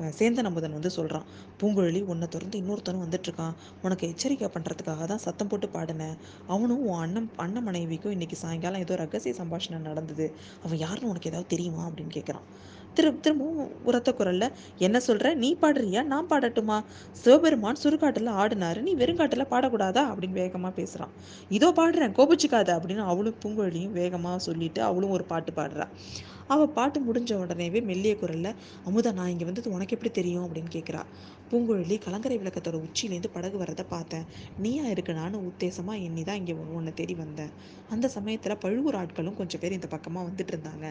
[0.00, 1.24] சேந்தன் அமுதன் வந்து சொல்கிறான்
[1.62, 6.16] பூங்குழலி உன்னை தொடர்ந்து இன்னொருத்தனும் வந்துட்டு இருக்கான் உனக்கு எச்சரிக்கை பண்ணுறதுக்காக தான் சத்தம் போட்டு பாடினேன்.
[6.46, 10.34] அவனும் உன் அண்ணன் அண்ணன் மனைவிக்கும் இன்னைக்கு சாயங்காலம் ஏதோ ரகசிய சம்பாஷணை நடந்தது.
[10.62, 11.88] அவன் யாருன்னு உனக்கு ஏதாவது தெரியுமா?
[11.88, 12.46] அப்படின்னு கேட்குறான்
[12.94, 15.34] திரு திரும்பவும் உரத்த குரல்ல என்ன சொல்ற?
[15.34, 16.02] நீ பாடுறியா?
[16.02, 16.84] நான் பாடட்டுமா?
[17.12, 18.80] சிவபெருமான் சுடுகாட்டுல ஆடினாரு.
[18.80, 20.02] நீ வெறுங்காட்டுல பாடக்கூடாதா?
[20.10, 21.12] அப்படின்னு வேகமா பேசுறான்.
[21.48, 22.14] இதோ பாடுறேன்.
[22.18, 22.70] கோபிச்சுக்காத.
[22.76, 25.86] அப்படின்னு அவளும் பூங்குழலியும் வேகமா சொல்லிட்டு அவளும் ஒரு பாட்டு பாடுறா.
[26.52, 28.50] அவள் பாட்டு முடிஞ்ச உடனேவே மெல்லிய குரலில்
[28.88, 30.44] அமுதா நான் இங்கே வந்தது உனக்கு எப்படி தெரியும்?
[30.46, 31.02] அப்படின்னு கேட்குறா
[31.50, 34.24] பூங்குழலி கலங்கரை விளக்கத்தோட உச்சியிலேருந்து படகு வரதை பார்த்தேன்.
[34.64, 37.52] நீயா இருக்கு நானும் உத்தேசமாக எண்ணி தான் இங்கே உன்னை தேடி வந்தேன்.
[37.94, 40.86] அந்த சமயத்தில் பழுவூர் ஆட்களும் கொஞ்சம் பேர் இந்த பக்கமாக வந்துட்டு இருந்தாங்க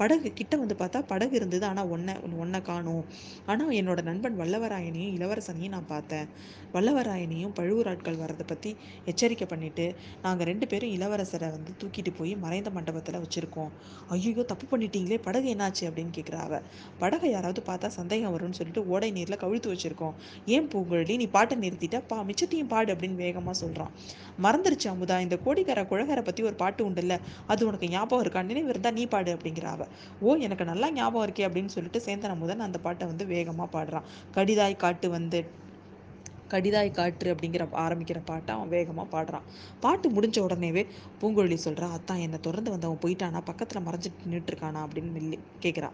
[0.00, 1.64] படகு கிட்ட வந்து பார்த்தா படகு இருந்தது.
[1.70, 3.04] ஆனால் ஒன்றை ஒன்றை காணும்.
[3.52, 6.28] ஆனால் என்னோட நண்பன் வல்லவராயனையும் இளவரசனையும் நான் பார்த்தேன்.
[6.74, 8.72] வல்லவராயனையும் பழுவூர் ஆட்கள் வர்றதை பற்றி
[9.12, 9.86] எச்சரிக்கை பண்ணிட்டு
[10.26, 13.72] நாங்கள் ரெண்டு பேரும் இளவரசரை வந்து தூக்கிட்டு போய் மறைந்த மண்டபத்தில் வச்சுருக்கோம்.
[14.16, 16.56] ஐயோ தப்பு பண்ணிட்டீங்களே படகு என்னாச்சு அப்படின்னு கேட்குறா அவ
[17.00, 20.14] படகை யாராவது பார்த்தா சந்தேகம் வரும்னு சொல்லிட்டு ஓடை நீரில் கவிழ்த்து வச்சிருக்கோம்.
[20.54, 21.14] ஏன் பூங்குழலி?
[21.22, 21.98] நீ பாட்டை நிறுத்திட்ட?
[22.10, 23.92] பா மிச்சத்தையும் பாடு அப்படின்னு வேகமாக சொல்கிறான்
[24.44, 25.16] மறந்துருச்சு அமுதா.
[25.26, 27.16] இந்த கோடிக்கார குழகரை பற்றி ஒரு பாட்டு உண்டுல்ல
[27.52, 28.42] அது உனக்கு ஞாபகம் இருக்கா?
[28.50, 29.88] நினைவு இருந்தால் நீ பாடு அப்படிங்கிற அவ
[30.20, 34.08] ஓ எனக்கு நல்லா ஞாபகம் இருக்கே அப்படின்னு சொல்லிட்டு சேந்தன் அமுதன் அந்த பாட்டை வந்து வேகமாக பாடுறான்.
[34.36, 35.40] கடிதாய் காட்டு வந்து
[36.52, 39.46] கடிதாய் காற்று அப்படிங்கிற ஆரம்பிக்கிற பாட்டை அவன் வேகமாக பாடுறான்.
[39.84, 40.82] பாட்டு முடிஞ்ச உடனேவே
[41.20, 45.90] பூங்குழலி சொல்கிறா அத்தான் என்னை தொடர்ந்து வந்தவன் போயிட்டானா பக்கத்தில் மறைஞ்சிட்டு நின்றுட்டுருக்கானா அப்படின்னு மில்லி கேட்குறா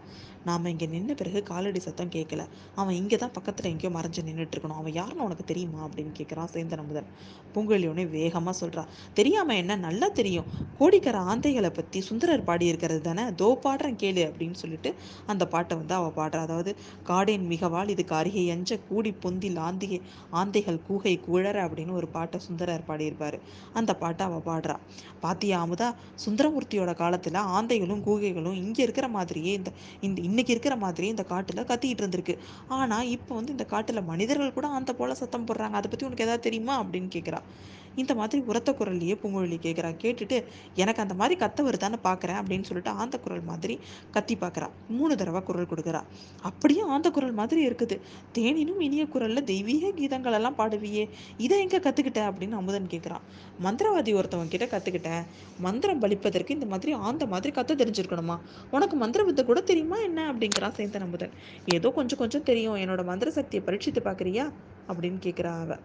[0.47, 2.41] நாம் இங்கே நின்ன பிறகு காலடி சத்தம் கேட்கல
[2.75, 5.79] அவன் இங்கே தான் பக்கத்தில் எங்கேயோ மறைஞ்சு நின்றுட்டுருக்கணும் அவன் யாருன்னு உனக்கு தெரியுமா?
[5.87, 7.09] அப்படின்னு கேட்குறான் சேந்தன் அமுதன்.
[7.53, 9.77] பூங்குழலி உடனே வேகமாக சொல்கிறா தெரியாமல் என்ன?
[9.87, 10.47] நல்லா தெரியும்.
[10.79, 13.25] கோடிக்கர ஆந்தைகளை பற்றி சுந்தரர் பாடியிருக்கிறது தானே?
[13.41, 14.91] தோ பாடுறேன் கேளு அப்படின்னு சொல்லிட்டு
[15.25, 16.41] அந்த பாட்டை வந்து அவள் பாடுறா.
[16.47, 16.71] அதாவது
[17.09, 19.99] காடேன் மிகவால் இதுக்கு அருகே எஞ்ச கூடி பொந்தில் ஆந்திகை
[20.49, 23.37] ஆந்தைகள் கூகை குழற அப்படின்னு ஒரு பாட்டை சுந்தரர் பாடியிருப்பார்.
[23.73, 24.75] அந்த பாட்டை அவள் பாடுறா.
[25.19, 25.89] பாத்தியா அமுதா?
[26.25, 32.03] சுந்தரமூர்த்தியோட காலத்தில் ஆந்தைகளும் கூகைகளும் இங்கே இருக்கிற மாதிரியே இந்த இந்த இன்னைக்கு இருக்கிற மாதிரியே இந்த காட்டில் கத்திக்கிட்டு
[32.03, 32.35] இருந்திருக்கு.
[32.67, 35.77] ஆனால் இப்போ வந்து இந்த காட்டில் மனிதர்கள் கூட அந்த போல சத்தம் போடுறாங்க.
[35.79, 36.75] அதை பற்றி உனக்கு எதாவது தெரியுமா?
[36.83, 37.41] அப்படின்னு கேட்குறா
[38.01, 40.37] இந்த மாதிரி உரத்த குரல்லையே பூங்குழலி கேட்குறா கேட்டுட்டு
[40.81, 43.75] எனக்கு அந்த மாதிரி கத்த வருதான்னு பார்க்குறேன் அப்படின்னு சொல்லிட்டு ஆந்த குரல் மாதிரி
[44.15, 46.01] கத்தி பார்க்குறா மூணு தடவை குரல் கொடுக்குறா.
[46.49, 47.95] அப்படியே ஆந்த குரல் மாதிரி இருக்குது.
[48.37, 51.05] தேனினும் இனிய குரலில் தெய்வீக கீதங்கள் எல்லாம் பாடுவியே.
[51.45, 53.25] இதை எங்கே கற்றுக்கிட்ட அப்படின்னு அமுதன் கேட்குறான்
[53.65, 55.23] மந்திரவாதி ஒருத்தவங்க கிட்ட கற்றுக்கிட்டேன்
[55.67, 58.37] மந்திரம் பலிப்பதற்கு இந்த மாதிரி ஆந்த மாதிரி கத்த தெரிஞ்சிருக்கணுமா?
[58.75, 60.19] உனக்கு மந்திர வித்தை கூட தெரியுமா என்ன?
[60.33, 61.35] அப்படிங்கிறான் சேந்தன் அமுதன்.
[61.77, 62.79] ஏதோ கொஞ்சம் கொஞ்சம் தெரியும்.
[62.83, 64.47] என்னோட மந்திர சக்தியை பரீட்சித்து பார்க்குறியா
[64.91, 65.81] அப்படின்னு கேட்குறா அவள்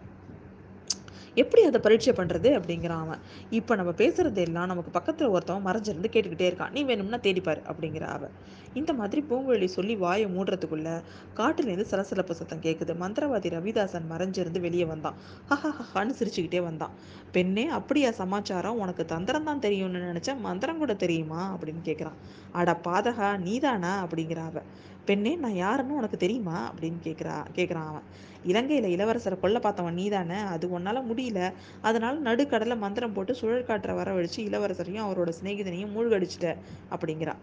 [1.35, 3.21] எப்படி அதை பரீட்சை பண்ணுறது அப்படிங்கிறான் அவன்.
[3.49, 6.71] இப்போ நம்ம பேசுகிறது எல்லாம் நமக்கு பக்கத்தில் ஒருத்தவன் மறைஞ்சிருந்து கேட்டுக்கிட்டே இருக்கான்.
[6.71, 8.29] நீ வேணும்னா தேடிப்பார் அப்படிங்கிற அவ
[8.73, 10.89] இந்த மாதிரி பூங்குழலி சொல்லி வாயை மூடுறதுக்குள்ள
[11.35, 15.17] காட்டுலேருந்து சலசலப்பு சத்தம் கேட்குது மந்திரவாதி ரவிதாசன் மறைஞ்சிருந்து வெளியே வந்தான்.
[15.49, 16.95] ஹஹான்னு சிரிச்சுக்கிட்டே வந்தான்.
[17.31, 18.79] பெண்ணே அப்படியா சமாச்சாரம்?
[18.79, 21.41] உனக்கு தந்திரம் தான் தெரியும்னு நினச்சா மந்திரம் கூட தெரியுமா?
[21.55, 22.19] அப்படின்னு கேட்குறான்
[22.51, 23.93] அட பாதகா நீதானா?
[24.05, 24.61] அப்படிங்கிற அவ
[25.05, 26.73] பெண்ணே நான் யாருன்னு உனக்கு தெரியுமா?
[26.73, 28.01] அப்படின்னு கேட்குறா கேட்குறான் அவன்.
[28.43, 31.53] இலங்கையில் இளவரசரை கொல்ல பார்த்தவன் நீ தானே அது உன்னால் முடியல.
[31.81, 36.55] அதனால் நடுக்கடலை மந்திரம் போட்டு சுழல் காற்றை வரவழைச்சு இளவரசரையும் அவரோட சிநேகிதனையும் மூழ்கடிச்சிட்ட
[36.91, 37.33] அப்படிங்கிறா.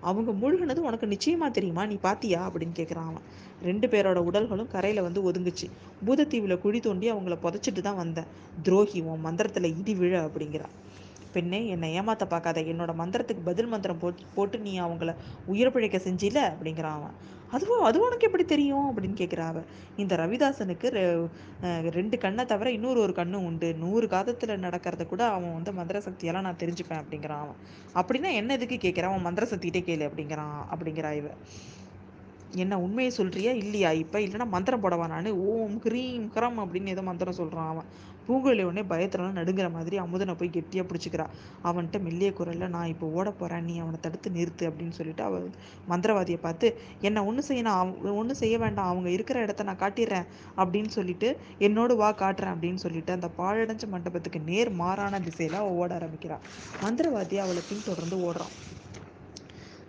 [0.00, 1.86] அவங்க மூழ்கினது உனக்கு நிச்சயமா தெரியுமா?
[1.86, 2.50] நீ பாத்தியா?
[2.50, 3.22] அப்படின்னு கேட்குறான் அவன்.
[3.62, 5.70] ரெண்டு பேரோட உடல்களும் கரையில வந்து ஒதுங்குச்சு.
[6.06, 8.24] பூதத்தீவுல குழி தோண்டி அவங்கள புதைச்சிட்டு தான் வந்தேன்.
[8.62, 10.64] துரோகி உன் மந்திரத்துல இடி விழ அப்படிங்கிறா.
[11.34, 12.60] பெண்ணே என்னை ஏமாத்த பார்க்காத.
[12.72, 15.12] என்னோட மந்திரத்துக்கு பதில் மந்திரம் போட்டு போட்டு நீ அவங்கள
[15.46, 16.38] உயிர் பிழைக்க செஞ்சில?
[16.52, 17.16] அப்படிங்கிறான் அவன்.
[17.50, 18.86] அதுவும் அது உனக்கு எப்படி தெரியும்?
[18.90, 19.60] அப்படின்னு கேட்குறா அவ
[19.96, 20.88] இந்த ரவிதாசனுக்கு
[21.96, 23.68] ரெண்டு கண்ணை தவிர இன்னொரு ஒரு கண்ணு உண்டு.
[23.82, 27.60] நூறு காதத்துல நடக்கிறத கூட அவன் வந்து மந்திர சக்தியெல்லாம் நான் தெரிஞ்சுப்பேன் அப்படிங்கிறான் அவன்.
[28.00, 29.12] அப்படின்னா என்ன எதுக்கு கேட்குறான்?
[29.12, 31.30] அவன் மந்திர சக்திகிட்டே கேளு அப்படிங்கிறான் அப்படிங்கிறா இவ.
[32.62, 33.52] என்ன உண்மையை சொல்றியா?
[33.62, 33.90] இல்லையா?
[34.02, 35.30] இப்ப இல்லைன்னா மந்திரம் போடவா நான்?
[35.46, 37.88] ஓம் கிரீம் கிரம் அப்படின்னு ஏதோ மந்திரம் சொல்றான் அவன்.
[38.28, 41.26] பூங்குழலி உடனே பயத்துல நடுங்கிற மாதிரி அமுதனை போய் கெட்டியா பிடிச்சிக்கிறா.
[41.64, 43.64] அவன்கிட்ட மெல்லிய குரல்ல நான் இப்போ ஓட போறேன்.
[43.64, 45.40] நீ அவனை தடுத்து நிறுத்து அப்படின்னு சொல்லிட்டு அவ
[45.90, 46.68] மந்திரவாதியை பார்த்து
[47.08, 47.76] என்ன ஒண்ணு செய்யணும்.
[47.80, 48.90] அவ ஒண்ணு செய்ய வேண்டாம்.
[48.92, 54.40] அவங்க இருக்கிற இடத்த நான் காட்டிடுறேன் அப்படின்னு சொல்லிட்டு என்னோடு வா காட்டுறேன் அப்படின்னு சொல்லிட்டு அந்த பாழடைஞ்ச மண்டபத்துக்கு
[54.50, 56.44] நேர் மாறான திசையில அவள் ஓட ஆரம்பிக்கிறாள்
[56.84, 58.54] மந்திரவாதி அவளை பின் தொடர்ந்து ஓடுறான்.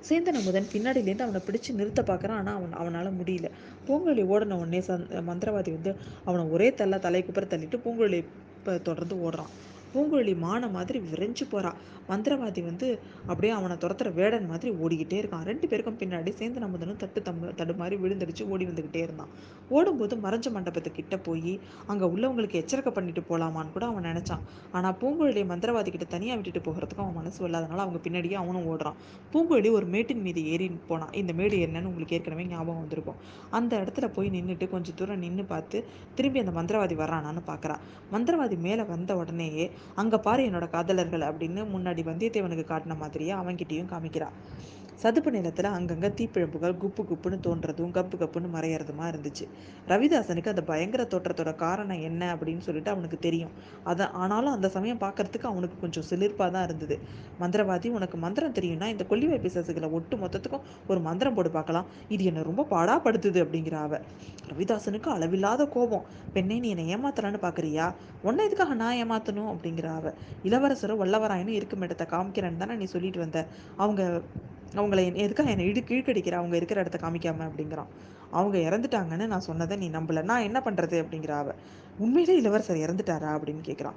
[0.10, 2.40] சேந்தன் அமுதன் பின்னாடியிலேருந்து அவனை பிடிச்சு நிறுத்த பார்க்குறான்.
[2.42, 3.48] ஆனா அவன் அவனால முடியல.
[3.88, 8.20] பூங்குழலி ஓடின உடனே சந் மந்திரவாதி வந்து அவனை ஒரே தள்ள தலை குப்புற தள்ளிட்டு பூங்குழலி
[8.58, 9.52] இப்போ தொடர்ந்து ஓடுறான்.
[9.94, 11.72] பூங்குழலி மான மாதிரி விரைஞ்சு போறா.
[12.12, 12.90] மந்திரவாதி வந்து
[13.32, 15.46] அப்படியே அவனை துரத்துற வேடன் மாதிரி ஓடிக்கிட்டே இருக்கான்.
[15.52, 19.32] ரெண்டு பேருக்கும் பின்னாடி சேர்ந்து நம்புதனும் தட்டு தம்பு தடுமாறி விழுந்தடிச்சு விழுந்துடுச்சு ஓடி வந்துக்கிட்டே இருந்தான்.
[19.78, 21.54] ஓடும்போது மறைஞ்ச மண்டபத்துக்கிட்ட போய்
[21.92, 24.44] அங்கே உள்ளவங்களுக்கு எச்சரிக்கை பண்ணிட்டு போகலாமான்னு கூட அவன் நினச்சான்.
[24.78, 28.98] ஆனால் பூங்குழலியை மந்திரவாதி கிட்ட தனியாக விட்டுட்டு போகிறதுக்கும் அவன் மனசு இல்லாதனால அவங்க பின்னாடியே அவனும் ஓடுறான்.
[29.34, 31.14] பூங்குழலி ஒரு மேட்டின் மீது ஏறி போனான்.
[31.22, 33.20] இந்த மேடு என்னன்னு உங்களுக்கு ஏற்கனவே ஞாபகம் வந்திருக்கும்.
[33.60, 35.78] அந்த இடத்துல போய் நின்றுட்டு கொஞ்சம் தூரம் நின்று பார்த்து
[36.18, 39.66] திரும்பி அந்த மந்திரவாதி வர்றானான்னு பார்க்குறான் மந்திரவாதி மேலே வந்த உடனேயே
[40.02, 44.30] அங்கே பாரு என்னோட காதலர்கள் அப்படின்னு முன்னாடி வந்தியத்தேவனுக்கு காட்டின மாதிரியே அவன்கிட்டயும் காமிக்கிறா.
[45.02, 49.46] சதுப்பு நிலத்தில் அங்கங்கே தீப்பிழம்புகள் குப்பு குப்புன்னு தோன்றதும் கப்பு கப்புன்னு மறையறதுமா இருந்துச்சு.
[49.88, 53.52] ரவிதாசனுக்கு அந்த பயங்கர தோற்றத்தோட காரணம் என்ன அப்படின்னு சொல்லிட்டு அவனுக்கு தெரியும்.
[53.84, 57.00] அதை ஆனாலும் அந்த சமயம் பார்க்கறதுக்கு அவனுக்கு கொஞ்சம் சிலிர்ப்பாக தான் இருந்தது.
[57.40, 62.44] மந்திரவாதி உனக்கு மந்திரம் தெரியும்னா இந்த கொல்லிவாய் பிசாசுகளை ஒட்டு மொத்தத்துக்கும் ஒரு மந்திரம் போட்டு பார்க்கலாம் இது என்னை
[62.44, 64.02] ரொம்ப பாடாப்படுத்துது அப்படிங்கிற அவ.
[64.50, 66.06] ரவிதாசனுக்கு அளவில்லாத கோபம்.
[66.34, 67.88] பெண்ணை நீ என்னை ஏமாத்தலான்னு பார்க்குறியா
[68.22, 69.50] உன்னை இதுக்காக நான் ஏமாத்தணும்?
[69.54, 70.14] அப்படிங்கிற அவ.
[70.44, 73.48] இளவரசரும் வல்லவராயனும் இருக்கும் இடத்த காமிக்கிறேன்னு தானே நீ சொல்லிட்டு வந்த.
[73.78, 74.22] அவங்க
[74.76, 76.32] அவங்கள எதுக்காக என்னை இடு கீழ்க்கடிக்கிற?
[76.32, 77.88] அவங்க இருக்கிற இடத்த காமிக்காம அப்படிங்கிறான்.
[78.32, 80.24] அவங்க இறந்துட்டாங்கன்னு நான் சொன்னதை நீ நம்பல.
[80.24, 81.54] நான் என்ன பண்ணுறது அப்படிங்கிற அவ.
[81.98, 83.96] உண்மையிலே இளவரசர் இறந்துட்டாரா அப்படின்னு கேட்குறான்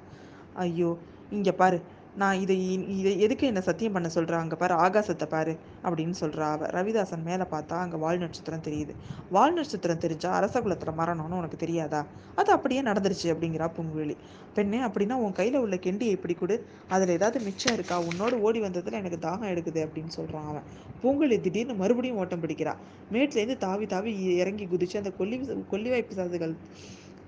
[0.53, 0.97] ஐயோ
[1.29, 1.81] இங்கே பாரு.
[2.15, 2.55] நான் இதை
[2.93, 6.65] இதை எதுக்கு என்னை சத்தியம் பண்ண சொல்கிறா அங்கே பாரு ஆகாசத்தை பாரு அப்படின்னு சொல்கிறா அவ.
[6.67, 8.93] ரவிதாசன் மேலே பார்த்தா அங்கே வால் நட்சத்திரம் தெரியுது.
[9.29, 12.01] வால் நட்சத்திரம் தெரிஞ்சா அரசகுலத்தில் மரணம்னு உனக்கு தெரியாதா?
[12.35, 14.15] அது அப்படியே நடந்துருச்சு அப்படிங்கிறா பூங்குழலி
[14.53, 16.57] பெண்ணே அப்படின்னா உன் கையில் உள்ள கெண்டியை இப்படி கொடு.
[16.87, 17.99] அதில் ஏதாவது மிச்சம் இருக்கா?
[18.01, 20.67] உன்னோடு ஓடி வந்ததில் எனக்கு தாகம் எடுக்குது அப்படின்னு சொல்கிறான் அவன்.
[21.03, 22.75] பூங்குழலி திடீர்னு மறுபடியும் ஓட்டம் பிடிக்கிறா.
[23.11, 25.39] மேட்லேருந்து தாவி தாவி இறங்கி குதிச்சு அந்த கொல்லி
[25.71, 26.55] கொல்லிவாய்ப்பு சாதுகள்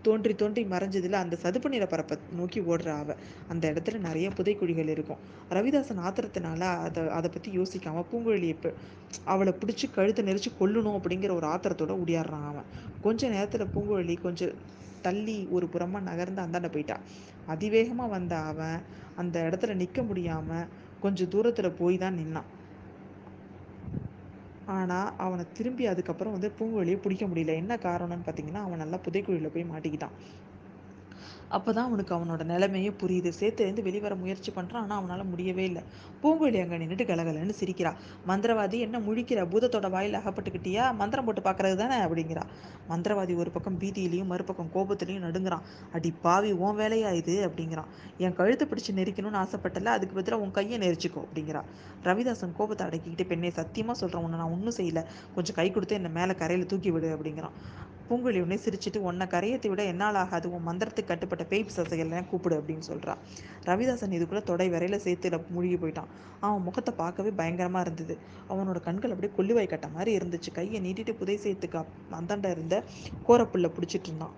[0.03, 3.09] தோன்றி தோன்றி மறைஞ்சதில் அந்த சதுப்பு நிலப்பரப்பை பரப்பை நோக்கி ஓடுற அவ.
[3.47, 5.21] அந்த இடத்துல நிறைய புதைக்குழிகள் இருக்கும்.
[5.49, 8.55] ரவிதாசன் ஆத்திரத்தினால அதை அதை பற்றி யோசிக்காம பூங்குழலியை
[9.25, 12.67] அவளை பிடிச்சி கழுத்தை நெரிச்சு கொல்லணும் அப்படிங்கிற ஒரு ஆத்திரத்தோட உடையாடுறான் அவன்.
[13.01, 14.55] கொஞ்ச நேரத்தில் பூங்குழலி கொஞ்சம்
[15.01, 17.05] தள்ளி ஒரு புறமாக நகர்ந்து அந்தாண்ட போயிட்டான்
[17.47, 18.77] அதிவேகமாக வந்த அவன்
[19.15, 20.67] அந்த இடத்துல நிற்க முடியாமல்
[20.99, 22.49] கொஞ்சம் தூரத்தில் போய் தான் நின்னான்.
[24.67, 27.55] ஆனால் அவனை திரும்பி அதுக்கப்புறம் வந்து பூங்குழலியை பிடிக்க முடியல.
[27.55, 30.15] என்ன காரணம்னு பார்த்தீங்கன்னா அவன் நல்லா புதைக்குழியில் போய் மாட்டிக்கிட்டான்.
[31.55, 33.29] அப்போ தான் அவனுக்கு அவனோட நிலைமையே புரியுது.
[33.39, 35.81] சேத்துலேருந்து வெளிவர முயற்சி பண்ணுறான் ஆனால் அவனால் முடியவே இல்லை.
[36.21, 37.91] பூங்குழலி அங்கே நின்றுட்டு கலகலன்னு சிரிக்கிறா.
[38.29, 39.39] மந்திரவாதி என்ன முழிக்கிற?
[39.53, 40.83] பூதத்தோட வாயில் அகப்பட்டுக்கிட்டியா?
[41.01, 41.97] மந்திரம் போட்டு பார்க்கறது தானே?
[42.05, 42.43] அப்படிங்கிறா.
[42.89, 45.65] மந்திரவாதி ஒரு பக்கம் பீதியிலையும் மறுபக்கம் கோபத்துலையும் நடுங்கிறான்.
[45.91, 47.35] அடி பாவி உன் வேலையா இது?
[47.47, 51.23] அப்படிங்கிறான் என் கழுத்தை பிடிச்சி நெரிக்கணும்னு ஆசைப்பட்டல அதுக்கு பதிலாக உன் கையை நெரிச்சிக்கோ.
[51.27, 51.63] அப்படிங்கிறா.
[52.07, 55.03] ரவிதாசன் கோபத்தை அடக்கிக்கிட்டு பெண்ணை சத்தியமாக சொல்கிறேன் உன்னை நான் ஒன்றும் செய்யலை.
[55.35, 57.09] கொஞ்சம் கை கொடுத்து என்னை மேலே கரையில் தூக்கி விடு.
[57.17, 57.55] அப்படிங்கிறான்.
[58.07, 62.85] பூங்குழி உடனே சிரிச்சிட்டு உன்னை கரையத்தை விட என்னால் ஆகாது உன் மந்திரத்துக்கு கட்டுப்பட்ட பேய் பிசாசுகள்லாம் கூப்பிடு அப்படின்னு
[62.89, 63.21] சொல்கிறான்
[63.67, 66.09] ரவிதாசன் இதுக்குள்ளே தொடை வரையில சேத்துல மூழ்கி போயிட்டான்.
[66.39, 68.15] அவன் முகத்தை பார்க்கவே பயங்கரமாக இருந்தது.
[68.49, 70.51] அவனோட கண்கள் அப்படியே கொல்லுவாய் கட்ட மாதிரி இருந்துச்சு.
[70.51, 71.79] கையை நீட்டிட்டு புதை சேத்துக்கு
[72.19, 72.83] அந்தாண்ட இருந்த
[73.27, 74.35] கோரப்புல்ல பிடிச்சிட்டு இருந்தான்.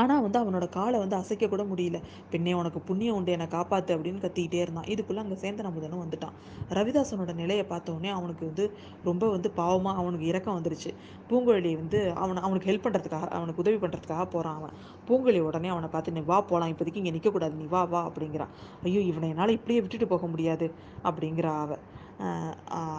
[0.00, 1.98] ஆனால் வந்து அவனோட காலை வந்து அசைக்க கூட முடியல.
[2.32, 3.32] பெண்ணே உனக்கு புண்ணியம் உண்டு.
[3.36, 4.88] என்னை காப்பாற்று அப்படின்னு கத்திக்கிட்டே இருந்தான்.
[4.92, 6.34] இதுக்குள்ளே அங்கே சேந்தன் அமுதனும் வந்துட்டான்.
[6.78, 8.66] ரவிதாசனோட நிலையை பார்த்தோன்னே அவனுக்கு வந்து
[9.08, 10.92] ரொம்ப வந்து பாவமாக அவனுக்கு இறக்கம் வந்துருச்சு.
[11.30, 14.74] பூங்குழலி வந்து அவனை அவனுக்கு ஹெல்ப் பண்ணுறதுக்காக அவனுக்கு உதவி பண்ணுறதுக்காக போகிறான் அவன்.
[15.08, 18.52] பூங்குழலி உடனே அவனை பார்த்து நீ வா போகலாம் இப்போதைக்கு இங்கே நிற்கக்கூடாது நீ வா வா அப்படிங்கிறான்.
[18.84, 20.68] ஐயோ இவனை என்னால் இப்படியே விட்டுட்டு போக முடியாது
[21.08, 21.78] அப்படிங்கிறா அவ.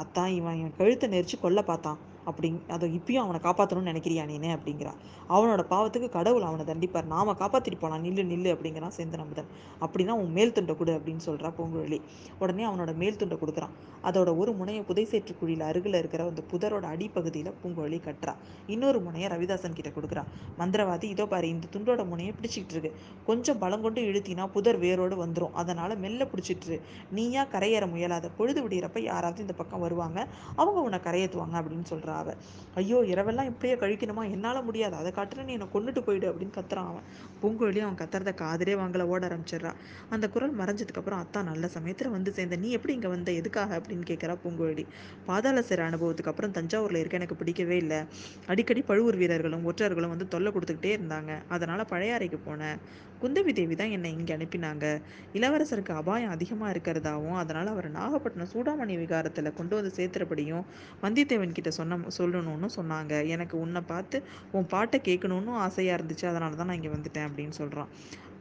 [0.04, 2.00] அத்தான் இவன் இவன் கழுத்தை நெரிச்சு கொல்ல பார்த்தான்.
[2.26, 4.50] அப்படிங் அதை இப்பயும் அவனை காப்பாற்றணும்னு நினைக்கிறியா நீனே?
[4.56, 4.94] அப்படிங்கிறா.
[5.30, 7.06] அவனோட பாவத்துக்கு கடவுள் அவனை தண்டிப்பார்.
[7.06, 9.50] நாம காப்பாற்றிட்டு போகலாம் நில்லு நில்லு அப்படிங்கிறான் சேந்தன் அமுதன்
[9.82, 12.00] அப்படின்னா உன் மேல் துண்டை கொடு அப்படின்னு சொல்கிறா பூங்குழலி.
[12.40, 13.74] உடனே அவனோட மேல் துண்டை கொடுக்குறான்.
[14.04, 18.36] அதோட ஒரு முனையை புதை சேற்று குழியில் அருகில் இருக்கிற அந்த புதரோட அடிப்பகுதியில் பூங்குழலி கட்டுறா.
[18.68, 20.24] இன்னொரு முனையை ரவிதாசன் கிட்ட கொடுக்குறா.
[20.60, 22.92] மந்திரவாதி இதோ பாரு இந்த துண்டோட முனையை பிடிச்சிக்கிட்டு இருக்கு.
[23.26, 26.80] கொஞ்சம் பலம் கொண்டு இழுத்தினா புதர் வேரோடு வந்துடும் அதனால மெல்ல பிடிச்சிட்டு
[27.12, 30.28] நீயா கரையேற முயலாத பொழுது விடுகிறப்ப யாராவது இந்த பக்கம் வருவாங்க.
[30.56, 32.36] அவங்க உன்னை கரையேற்றுவாங்க அப்படின்னு சொல்கிறா அவ.
[32.76, 34.32] ஐயோ இரவெல்லாம் இப்படியே கழிக்கணுமா?
[34.32, 34.95] என்னால் முடியாது.
[34.95, 37.04] அதை காட்டுற நீ என்னை கொண்டுட்டு போயிடு அப்படின்னு கத்துறான் அவன்.
[37.41, 39.74] பூங்குழலியும் அவன் கத்துறத காதலே வாங்கல ஓட ஆரம்பிச்சிடுறா.
[40.10, 42.56] அந்த குரல் மறைஞ்சதுக்கப்புறம் அத்தா நல்ல சமயத்தில் வந்து சேர்ந்த.
[42.56, 43.32] நீ எப்படி இங்கே வந்த?
[43.32, 43.80] எதுக்காக?
[43.80, 44.86] அப்படின்னு கேட்குறா பூங்குழலி.
[45.26, 48.02] பாதாள சிற அனுபவத்துக்கு அப்புறம் தஞ்சாவூரில் இருக்க எனக்கு பிடிக்கவே இல்லை.
[48.47, 51.41] அடிக்கடி பழுவூர் வீரர்களும் ஒற்றர்களும் வந்து தொல்லை கொடுத்துக்கிட்டே இருந்தாங்க.
[51.47, 52.80] அதனால் பழையாறைக்கு போனேன்.
[53.21, 55.02] குந்தவி தேவி தான் என்னை இங்கே அனுப்பினாங்க.
[55.34, 60.63] இளவரசருக்கு அபாயம் அதிகமாக இருக்கிறதாவும் அதனால் அவர் நாகப்பட்டினம் சூடாமணி விகாரத்தில் கொண்டு வந்து சேர்த்துறபடியும்
[61.04, 63.14] வந்தியத்தேவன் கிட்ட சொன்ன சொல்லணும்னு சொன்னாங்க.
[63.28, 66.26] எனக்கு உன்னை பார்த்து உன் பாட்டை கேட்கணும்னு ஆசையாக இருந்துச்சு.
[66.26, 67.92] அதனால தான் நான் இங்கே வந்துட்டேன் அப்படின்னு சொல்கிறான்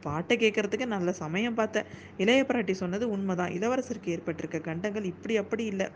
[0.01, 3.51] பாட்டை கேட்கறதுக்கு நல்ல சமயம் பார்த்தேன் இளைய பிராட்டி சொன்னது உண்மைதான்.
[3.57, 5.87] இளவரசருக்கு ஏற்பட்டிருக்க கண்டங்கள் இப்படி அப்படி இல்லை.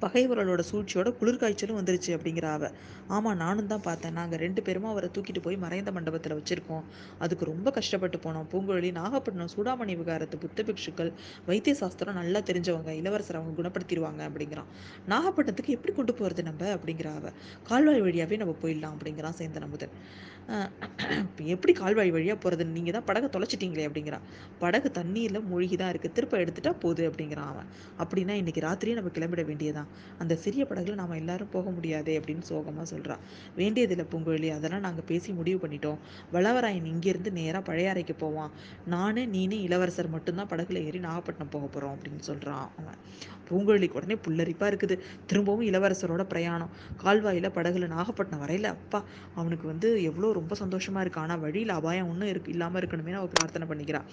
[0.00, 2.70] பகைவர்களோட சூழ்ச்சியோட குளிர்காய்ச்சலும் வந்துருச்சு அப்படிங்கிற அவ.
[3.06, 4.12] ஆமாம் நானும் தான் பார்த்தேன்.
[4.12, 6.82] நாங்கள் ரெண்டு பேருமா அவரை தூக்கிட்டு போய் மறைந்த மண்டபத்தில் வச்சுருக்கோம்.
[7.18, 8.46] அதுக்கு ரொம்ப கஷ்டப்பட்டு போனோம்.
[8.52, 11.12] பூங்குழலி நாகப்பட்டினம் சூடாமணி விகாரத்து புத்த பிக்ஷுக்கள்
[11.46, 14.70] வைத்திய சாஸ்திரம் நல்லா தெரிஞ்சவங்க இளவரசர் அவங்க குணப்படுத்திடுவாங்க அப்படிங்கிறான்.
[15.08, 16.76] நாகப்பட்டினத்துக்கு எப்படி கொண்டு போகிறது நம்ம?
[16.76, 17.32] அப்படிங்கிற அவ.
[17.62, 19.90] கால்வாய் வழியாகவே நம்ம போயிடலாம் அப்படிங்கிறான் சேந்தன் அமுதன்.
[21.52, 24.24] எப்படி கால்வாய் வழியாக போகிறதுன்னு நீங்கள் தான் படகை தொலைச்சிட்டிங்களே அப்படிங்கிறான்.
[24.62, 27.68] படகு தண்ணியில் மூழ்கி தான் இருக்குது திருப்ப எடுத்துட்டா போகுது அப்படிங்கிறான் அவன்.
[28.02, 29.88] அப்படின்னா இன்றைக்கி ராத்திரியே நம்ம கிளம்பிட வேண்டியதான்
[30.22, 33.22] அந்த சிறிய படகுல நாம் எல்லாரும் போக முடியாதே அப்படின்னு சோகமாக சொல்கிறான்
[33.60, 34.50] வேண்டியதில்லை பூங்குழலி.
[34.58, 35.98] அதெல்லாம் நாங்கள் பேசி முடிவு பண்ணிட்டோம்.
[36.36, 38.52] வளவராயன் இங்கேருந்து நேராக பழையாறைக்கு போவான்.
[38.94, 43.00] நானே நீனே இளவரசர் மட்டும்தான் படகுல ஏறி நாகப்பட்டினம் போக போகிறோம் அப்படின்னு சொல்கிறான் அவன்.
[43.48, 44.94] பூங்குழலிக்கு உடனே புல்லரிப்பாக இருக்குது.
[45.30, 46.72] திரும்பவும் இளவரசரோட பிரயாணம்.
[47.02, 49.00] கால்வாயில் படகுல நாகப்பட்டினம் வரையில் அப்பா
[49.40, 51.20] அவனுக்கு வந்து எவ்வளோ ரொம்ப சந்தோஷமாக இருக்கு.
[51.24, 54.06] ஆனால் வழியில் அபாயம் ஒன்றும் இருக்கு இல்லாமல் இருக்கணுமே அவள் பிரார்த்தனை பண்ணிக்கிறான்.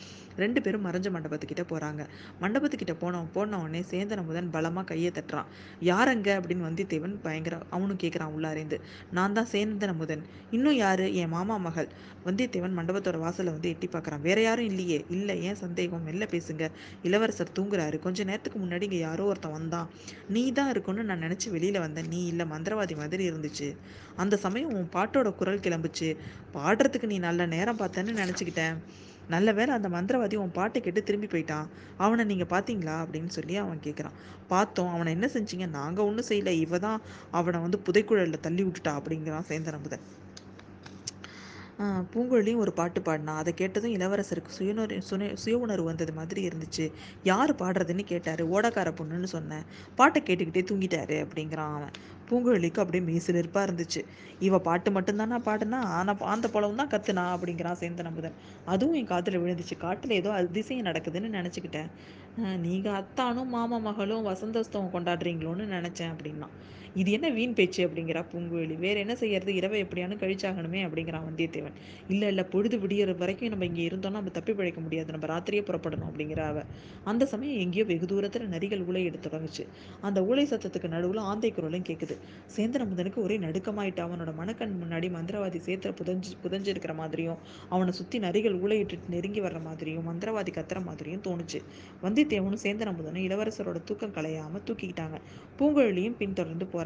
[0.44, 2.02] ரெண்டு பேரும் மறைஞ்ச மண்டபத்துக்கிட்ட போகிறாங்க
[2.44, 5.50] மண்டபத்துக்கிட்ட போன போன உடனே சேந்தன முதன் பலமாக கையை தட்டுறான்.
[5.92, 8.80] யாரங்க அப்படின்னு வந்தித்தேவன் பயங்கர அவனும் கேட்குறான் உள்ளாரேந்து
[9.18, 10.24] நான் தான் சேந்தன முதன்
[10.56, 11.06] இன்னும் யாரு?
[11.22, 11.90] என் மாமா மகள்.
[12.28, 15.06] வந்தியத்தேவன் மண்டபத்தோட வாசலை வந்து எட்டி பார்க்குறான் வேற யாரும் இல்லையே.
[15.10, 16.04] இல்லை ஏன் சந்தேகம்?
[16.08, 16.70] மெல்ல பேசுங்க.
[17.04, 18.00] இளவரசர் தூங்குறாரு.
[18.00, 19.90] கொஞ்ச நேரத்துக்கு முன்னாடி இங்கே யாரோ ஒருத்தன் வந்தான்.
[20.30, 22.08] நீ தான் இருக்கும்னு நான் நினச்சி வெளியில் வந்தேன்.
[22.08, 23.68] நீ இல்லை மந்திரவாதி மாதிரி இருந்துச்சு.
[24.16, 26.10] அந்த சமயம் உன் பாட்டோட குரல் கிளம்புச்சு.
[26.56, 28.78] பாடுறதுக்கு நீ நல்ல நேரம் பார்த்தேன்னு நினச்சிக்கிட்டேன்.
[29.30, 31.68] நல்ல வேலை அந்த மந்திரவாதி உன் பாட்டை கேட்டு திரும்பி போயிட்டான்.
[31.98, 32.96] அவனை நீங்கள் பார்த்தீங்களா?
[33.04, 34.92] அப்படின்னு சொல்லி அவன் கேட்குறான் பார்த்தோம்.
[34.94, 35.68] அவனை என்ன செஞ்சீங்க?
[35.70, 36.56] நாங்கள் ஒன்றும் செய்யலை.
[36.66, 37.00] இவ தான்
[37.32, 40.06] அவனை வந்து புதைக்குழலில் தள்ளி விட்டுட்டா அப்படிங்கிறான் சேந்தனமுதன்
[42.12, 46.86] பூங்குழலியும் ஒரு பாட்டு பாடினா அதை கேட்டதும் இளவரசருக்கு சுயநுறு சுய சுய உணர்வு வந்தது மாதிரி இருந்துச்சு.
[47.24, 48.42] யார் பாடுறதுன்னு கேட்டார்.
[48.56, 49.66] ஓடக்கார பொண்ணுன்னு சொன்னேன்.
[49.96, 51.96] பாட்டை கேட்டுக்கிட்டே தூங்கிட்டாரு அப்படிங்கிறான் அவன்.
[52.34, 54.02] பூங்குழலிக்கு அப்படியே மீசிலிருப்பாக இருந்துச்சு.
[54.48, 58.38] இவ பாட்டு மட்டும்தானா பாடுனா ஆனால் அந்த பழம் தான் கத்துனா அப்படிங்கிறான் சேந்தன் நம்புதன்
[58.74, 59.78] அதுவும் என் காதில் விழுந்துச்சு.
[59.86, 61.90] காட்டில் ஏதோ அதிசயம் நடக்குதுன்னு நினச்சிக்கிட்டேன்.
[62.66, 66.48] நீங்கள் அத்தானும் மாமா மகளும் வசந்தோஸ்தவம் கொண்டாடுறீங்களோன்னு நினச்சேன் அப்படின்னா.
[66.96, 68.76] இது என்ன வீண் பேச்சு அப்படிங்கிறா பூங்குழலி.
[68.78, 69.52] வேற என்ன செய்யறது?
[69.56, 71.76] இரவை எப்படியானு கழிச்சாகணுமே அப்படிங்கிறான் வந்தியத்தேவன்.
[72.08, 75.10] இல்லை இல்லை பொழுது விடியற வரைக்கும் நம்ம இங்கே இருந்தோம்னா நம்ம தப்பி பிழைக்க முடியாது.
[75.12, 76.60] நம்ம ராத்திரியே புறப்படணும் அப்படிங்கிற அவ.
[77.04, 79.66] அந்த சமயம் எங்கேயோ வெகு தூரத்தில் நரிகள் ஊழை எடுத்து தொடங்குச்சு.
[80.02, 82.18] அந்த ஊழை சத்தத்துக்கு நடுவில் ஆந்தை குரலும் கேட்குது
[82.58, 84.04] சேந்திரமுதனுக்கு ஒரே நடுக்கமாயிட்டு.
[84.08, 90.08] அவனோட மனக்கண் முன்னாடி மந்திரவாதி சேத்திர புதஞ்சு புதஞ்சிருக்கிற மாதிரியும் அவனை சுற்றி நரிகள் ஊழையிட்டு நெருங்கி வர்ற மாதிரியும்
[90.12, 91.62] மந்திரவாதி கத்துற மாதிரியும் தோணுச்சு.
[92.06, 95.18] வந்தியத்தேவனும் சேந்தனமுதனும் இளவரசரோட தூக்கம் கலையாமல் தூக்கிக்கிட்டாங்க.
[95.60, 96.83] பூங்குழலியும் பின்தொடர்ந்து போற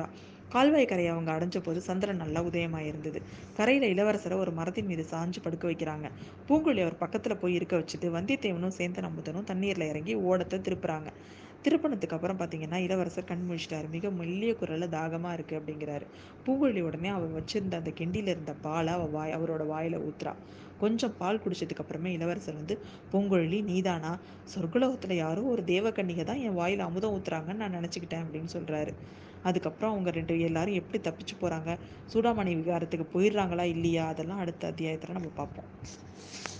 [0.49, 3.21] கால்வாய் கரையை அவங்க அடைஞ்ச போது சந்திரன் நல்லா உதயமாயிருந்தது.
[3.57, 6.09] கரையில் இளவரசரை ஒரு மரத்தின் மீது சாஞ்சு படுக்க வைக்கிறாங்க.
[6.49, 11.11] பூங்குழலி அவர் பக்கத்தில் போய் இருக்க வச்சுட்டு வந்தியத்தேவனும் சேந்தன் அமுதனும் தண்ணீரில் இறங்கி ஓடத்தை திருப்புறாங்க.
[11.63, 13.89] திருப்பணத்துக்கு அப்புறம் பார்த்தீங்கன்னா இளவரசர் கண் முழிச்சிட்டாரு.
[13.89, 16.05] மிக மெல்லிய குரலில் தாகமாக இருக்குது அப்படிங்கிறாரு.
[16.45, 20.33] பூங்குழலி உடனே அவள் வச்சிருந்த அந்த கிண்டியில் இருந்த பாலை அவள் வாய் அவரோட வாயில் ஊத்துறா.
[20.79, 22.75] கொஞ்சம் பால் குடிச்சதுக்கு அப்புறமே இளவரசர் வந்து
[23.11, 24.17] பூங்குழலி நீதானா?
[24.55, 28.93] சொர்க்குலோகத்தில் யாரோ ஒரு தேவக்கன்னிகை தான் என் வாயில் அமுதம் ஊத்துறாங்கன்னு நான் நினச்சிக்கிட்டேன் அப்படின்னு சொல்கிறாரு
[29.43, 31.77] அதுக்கப்புறம் அவங்க ரெண்டு எல்லாரும் எப்படி தப்பிச்சு போகிறாங்க
[32.13, 34.07] சூடாமணி விகாரத்துக்கு போயிடுறாங்களா இல்லையா?
[34.07, 35.69] அதெல்லாம் அடுத்த அத்தியாயத்தில் நம்ம பார்ப்போம்.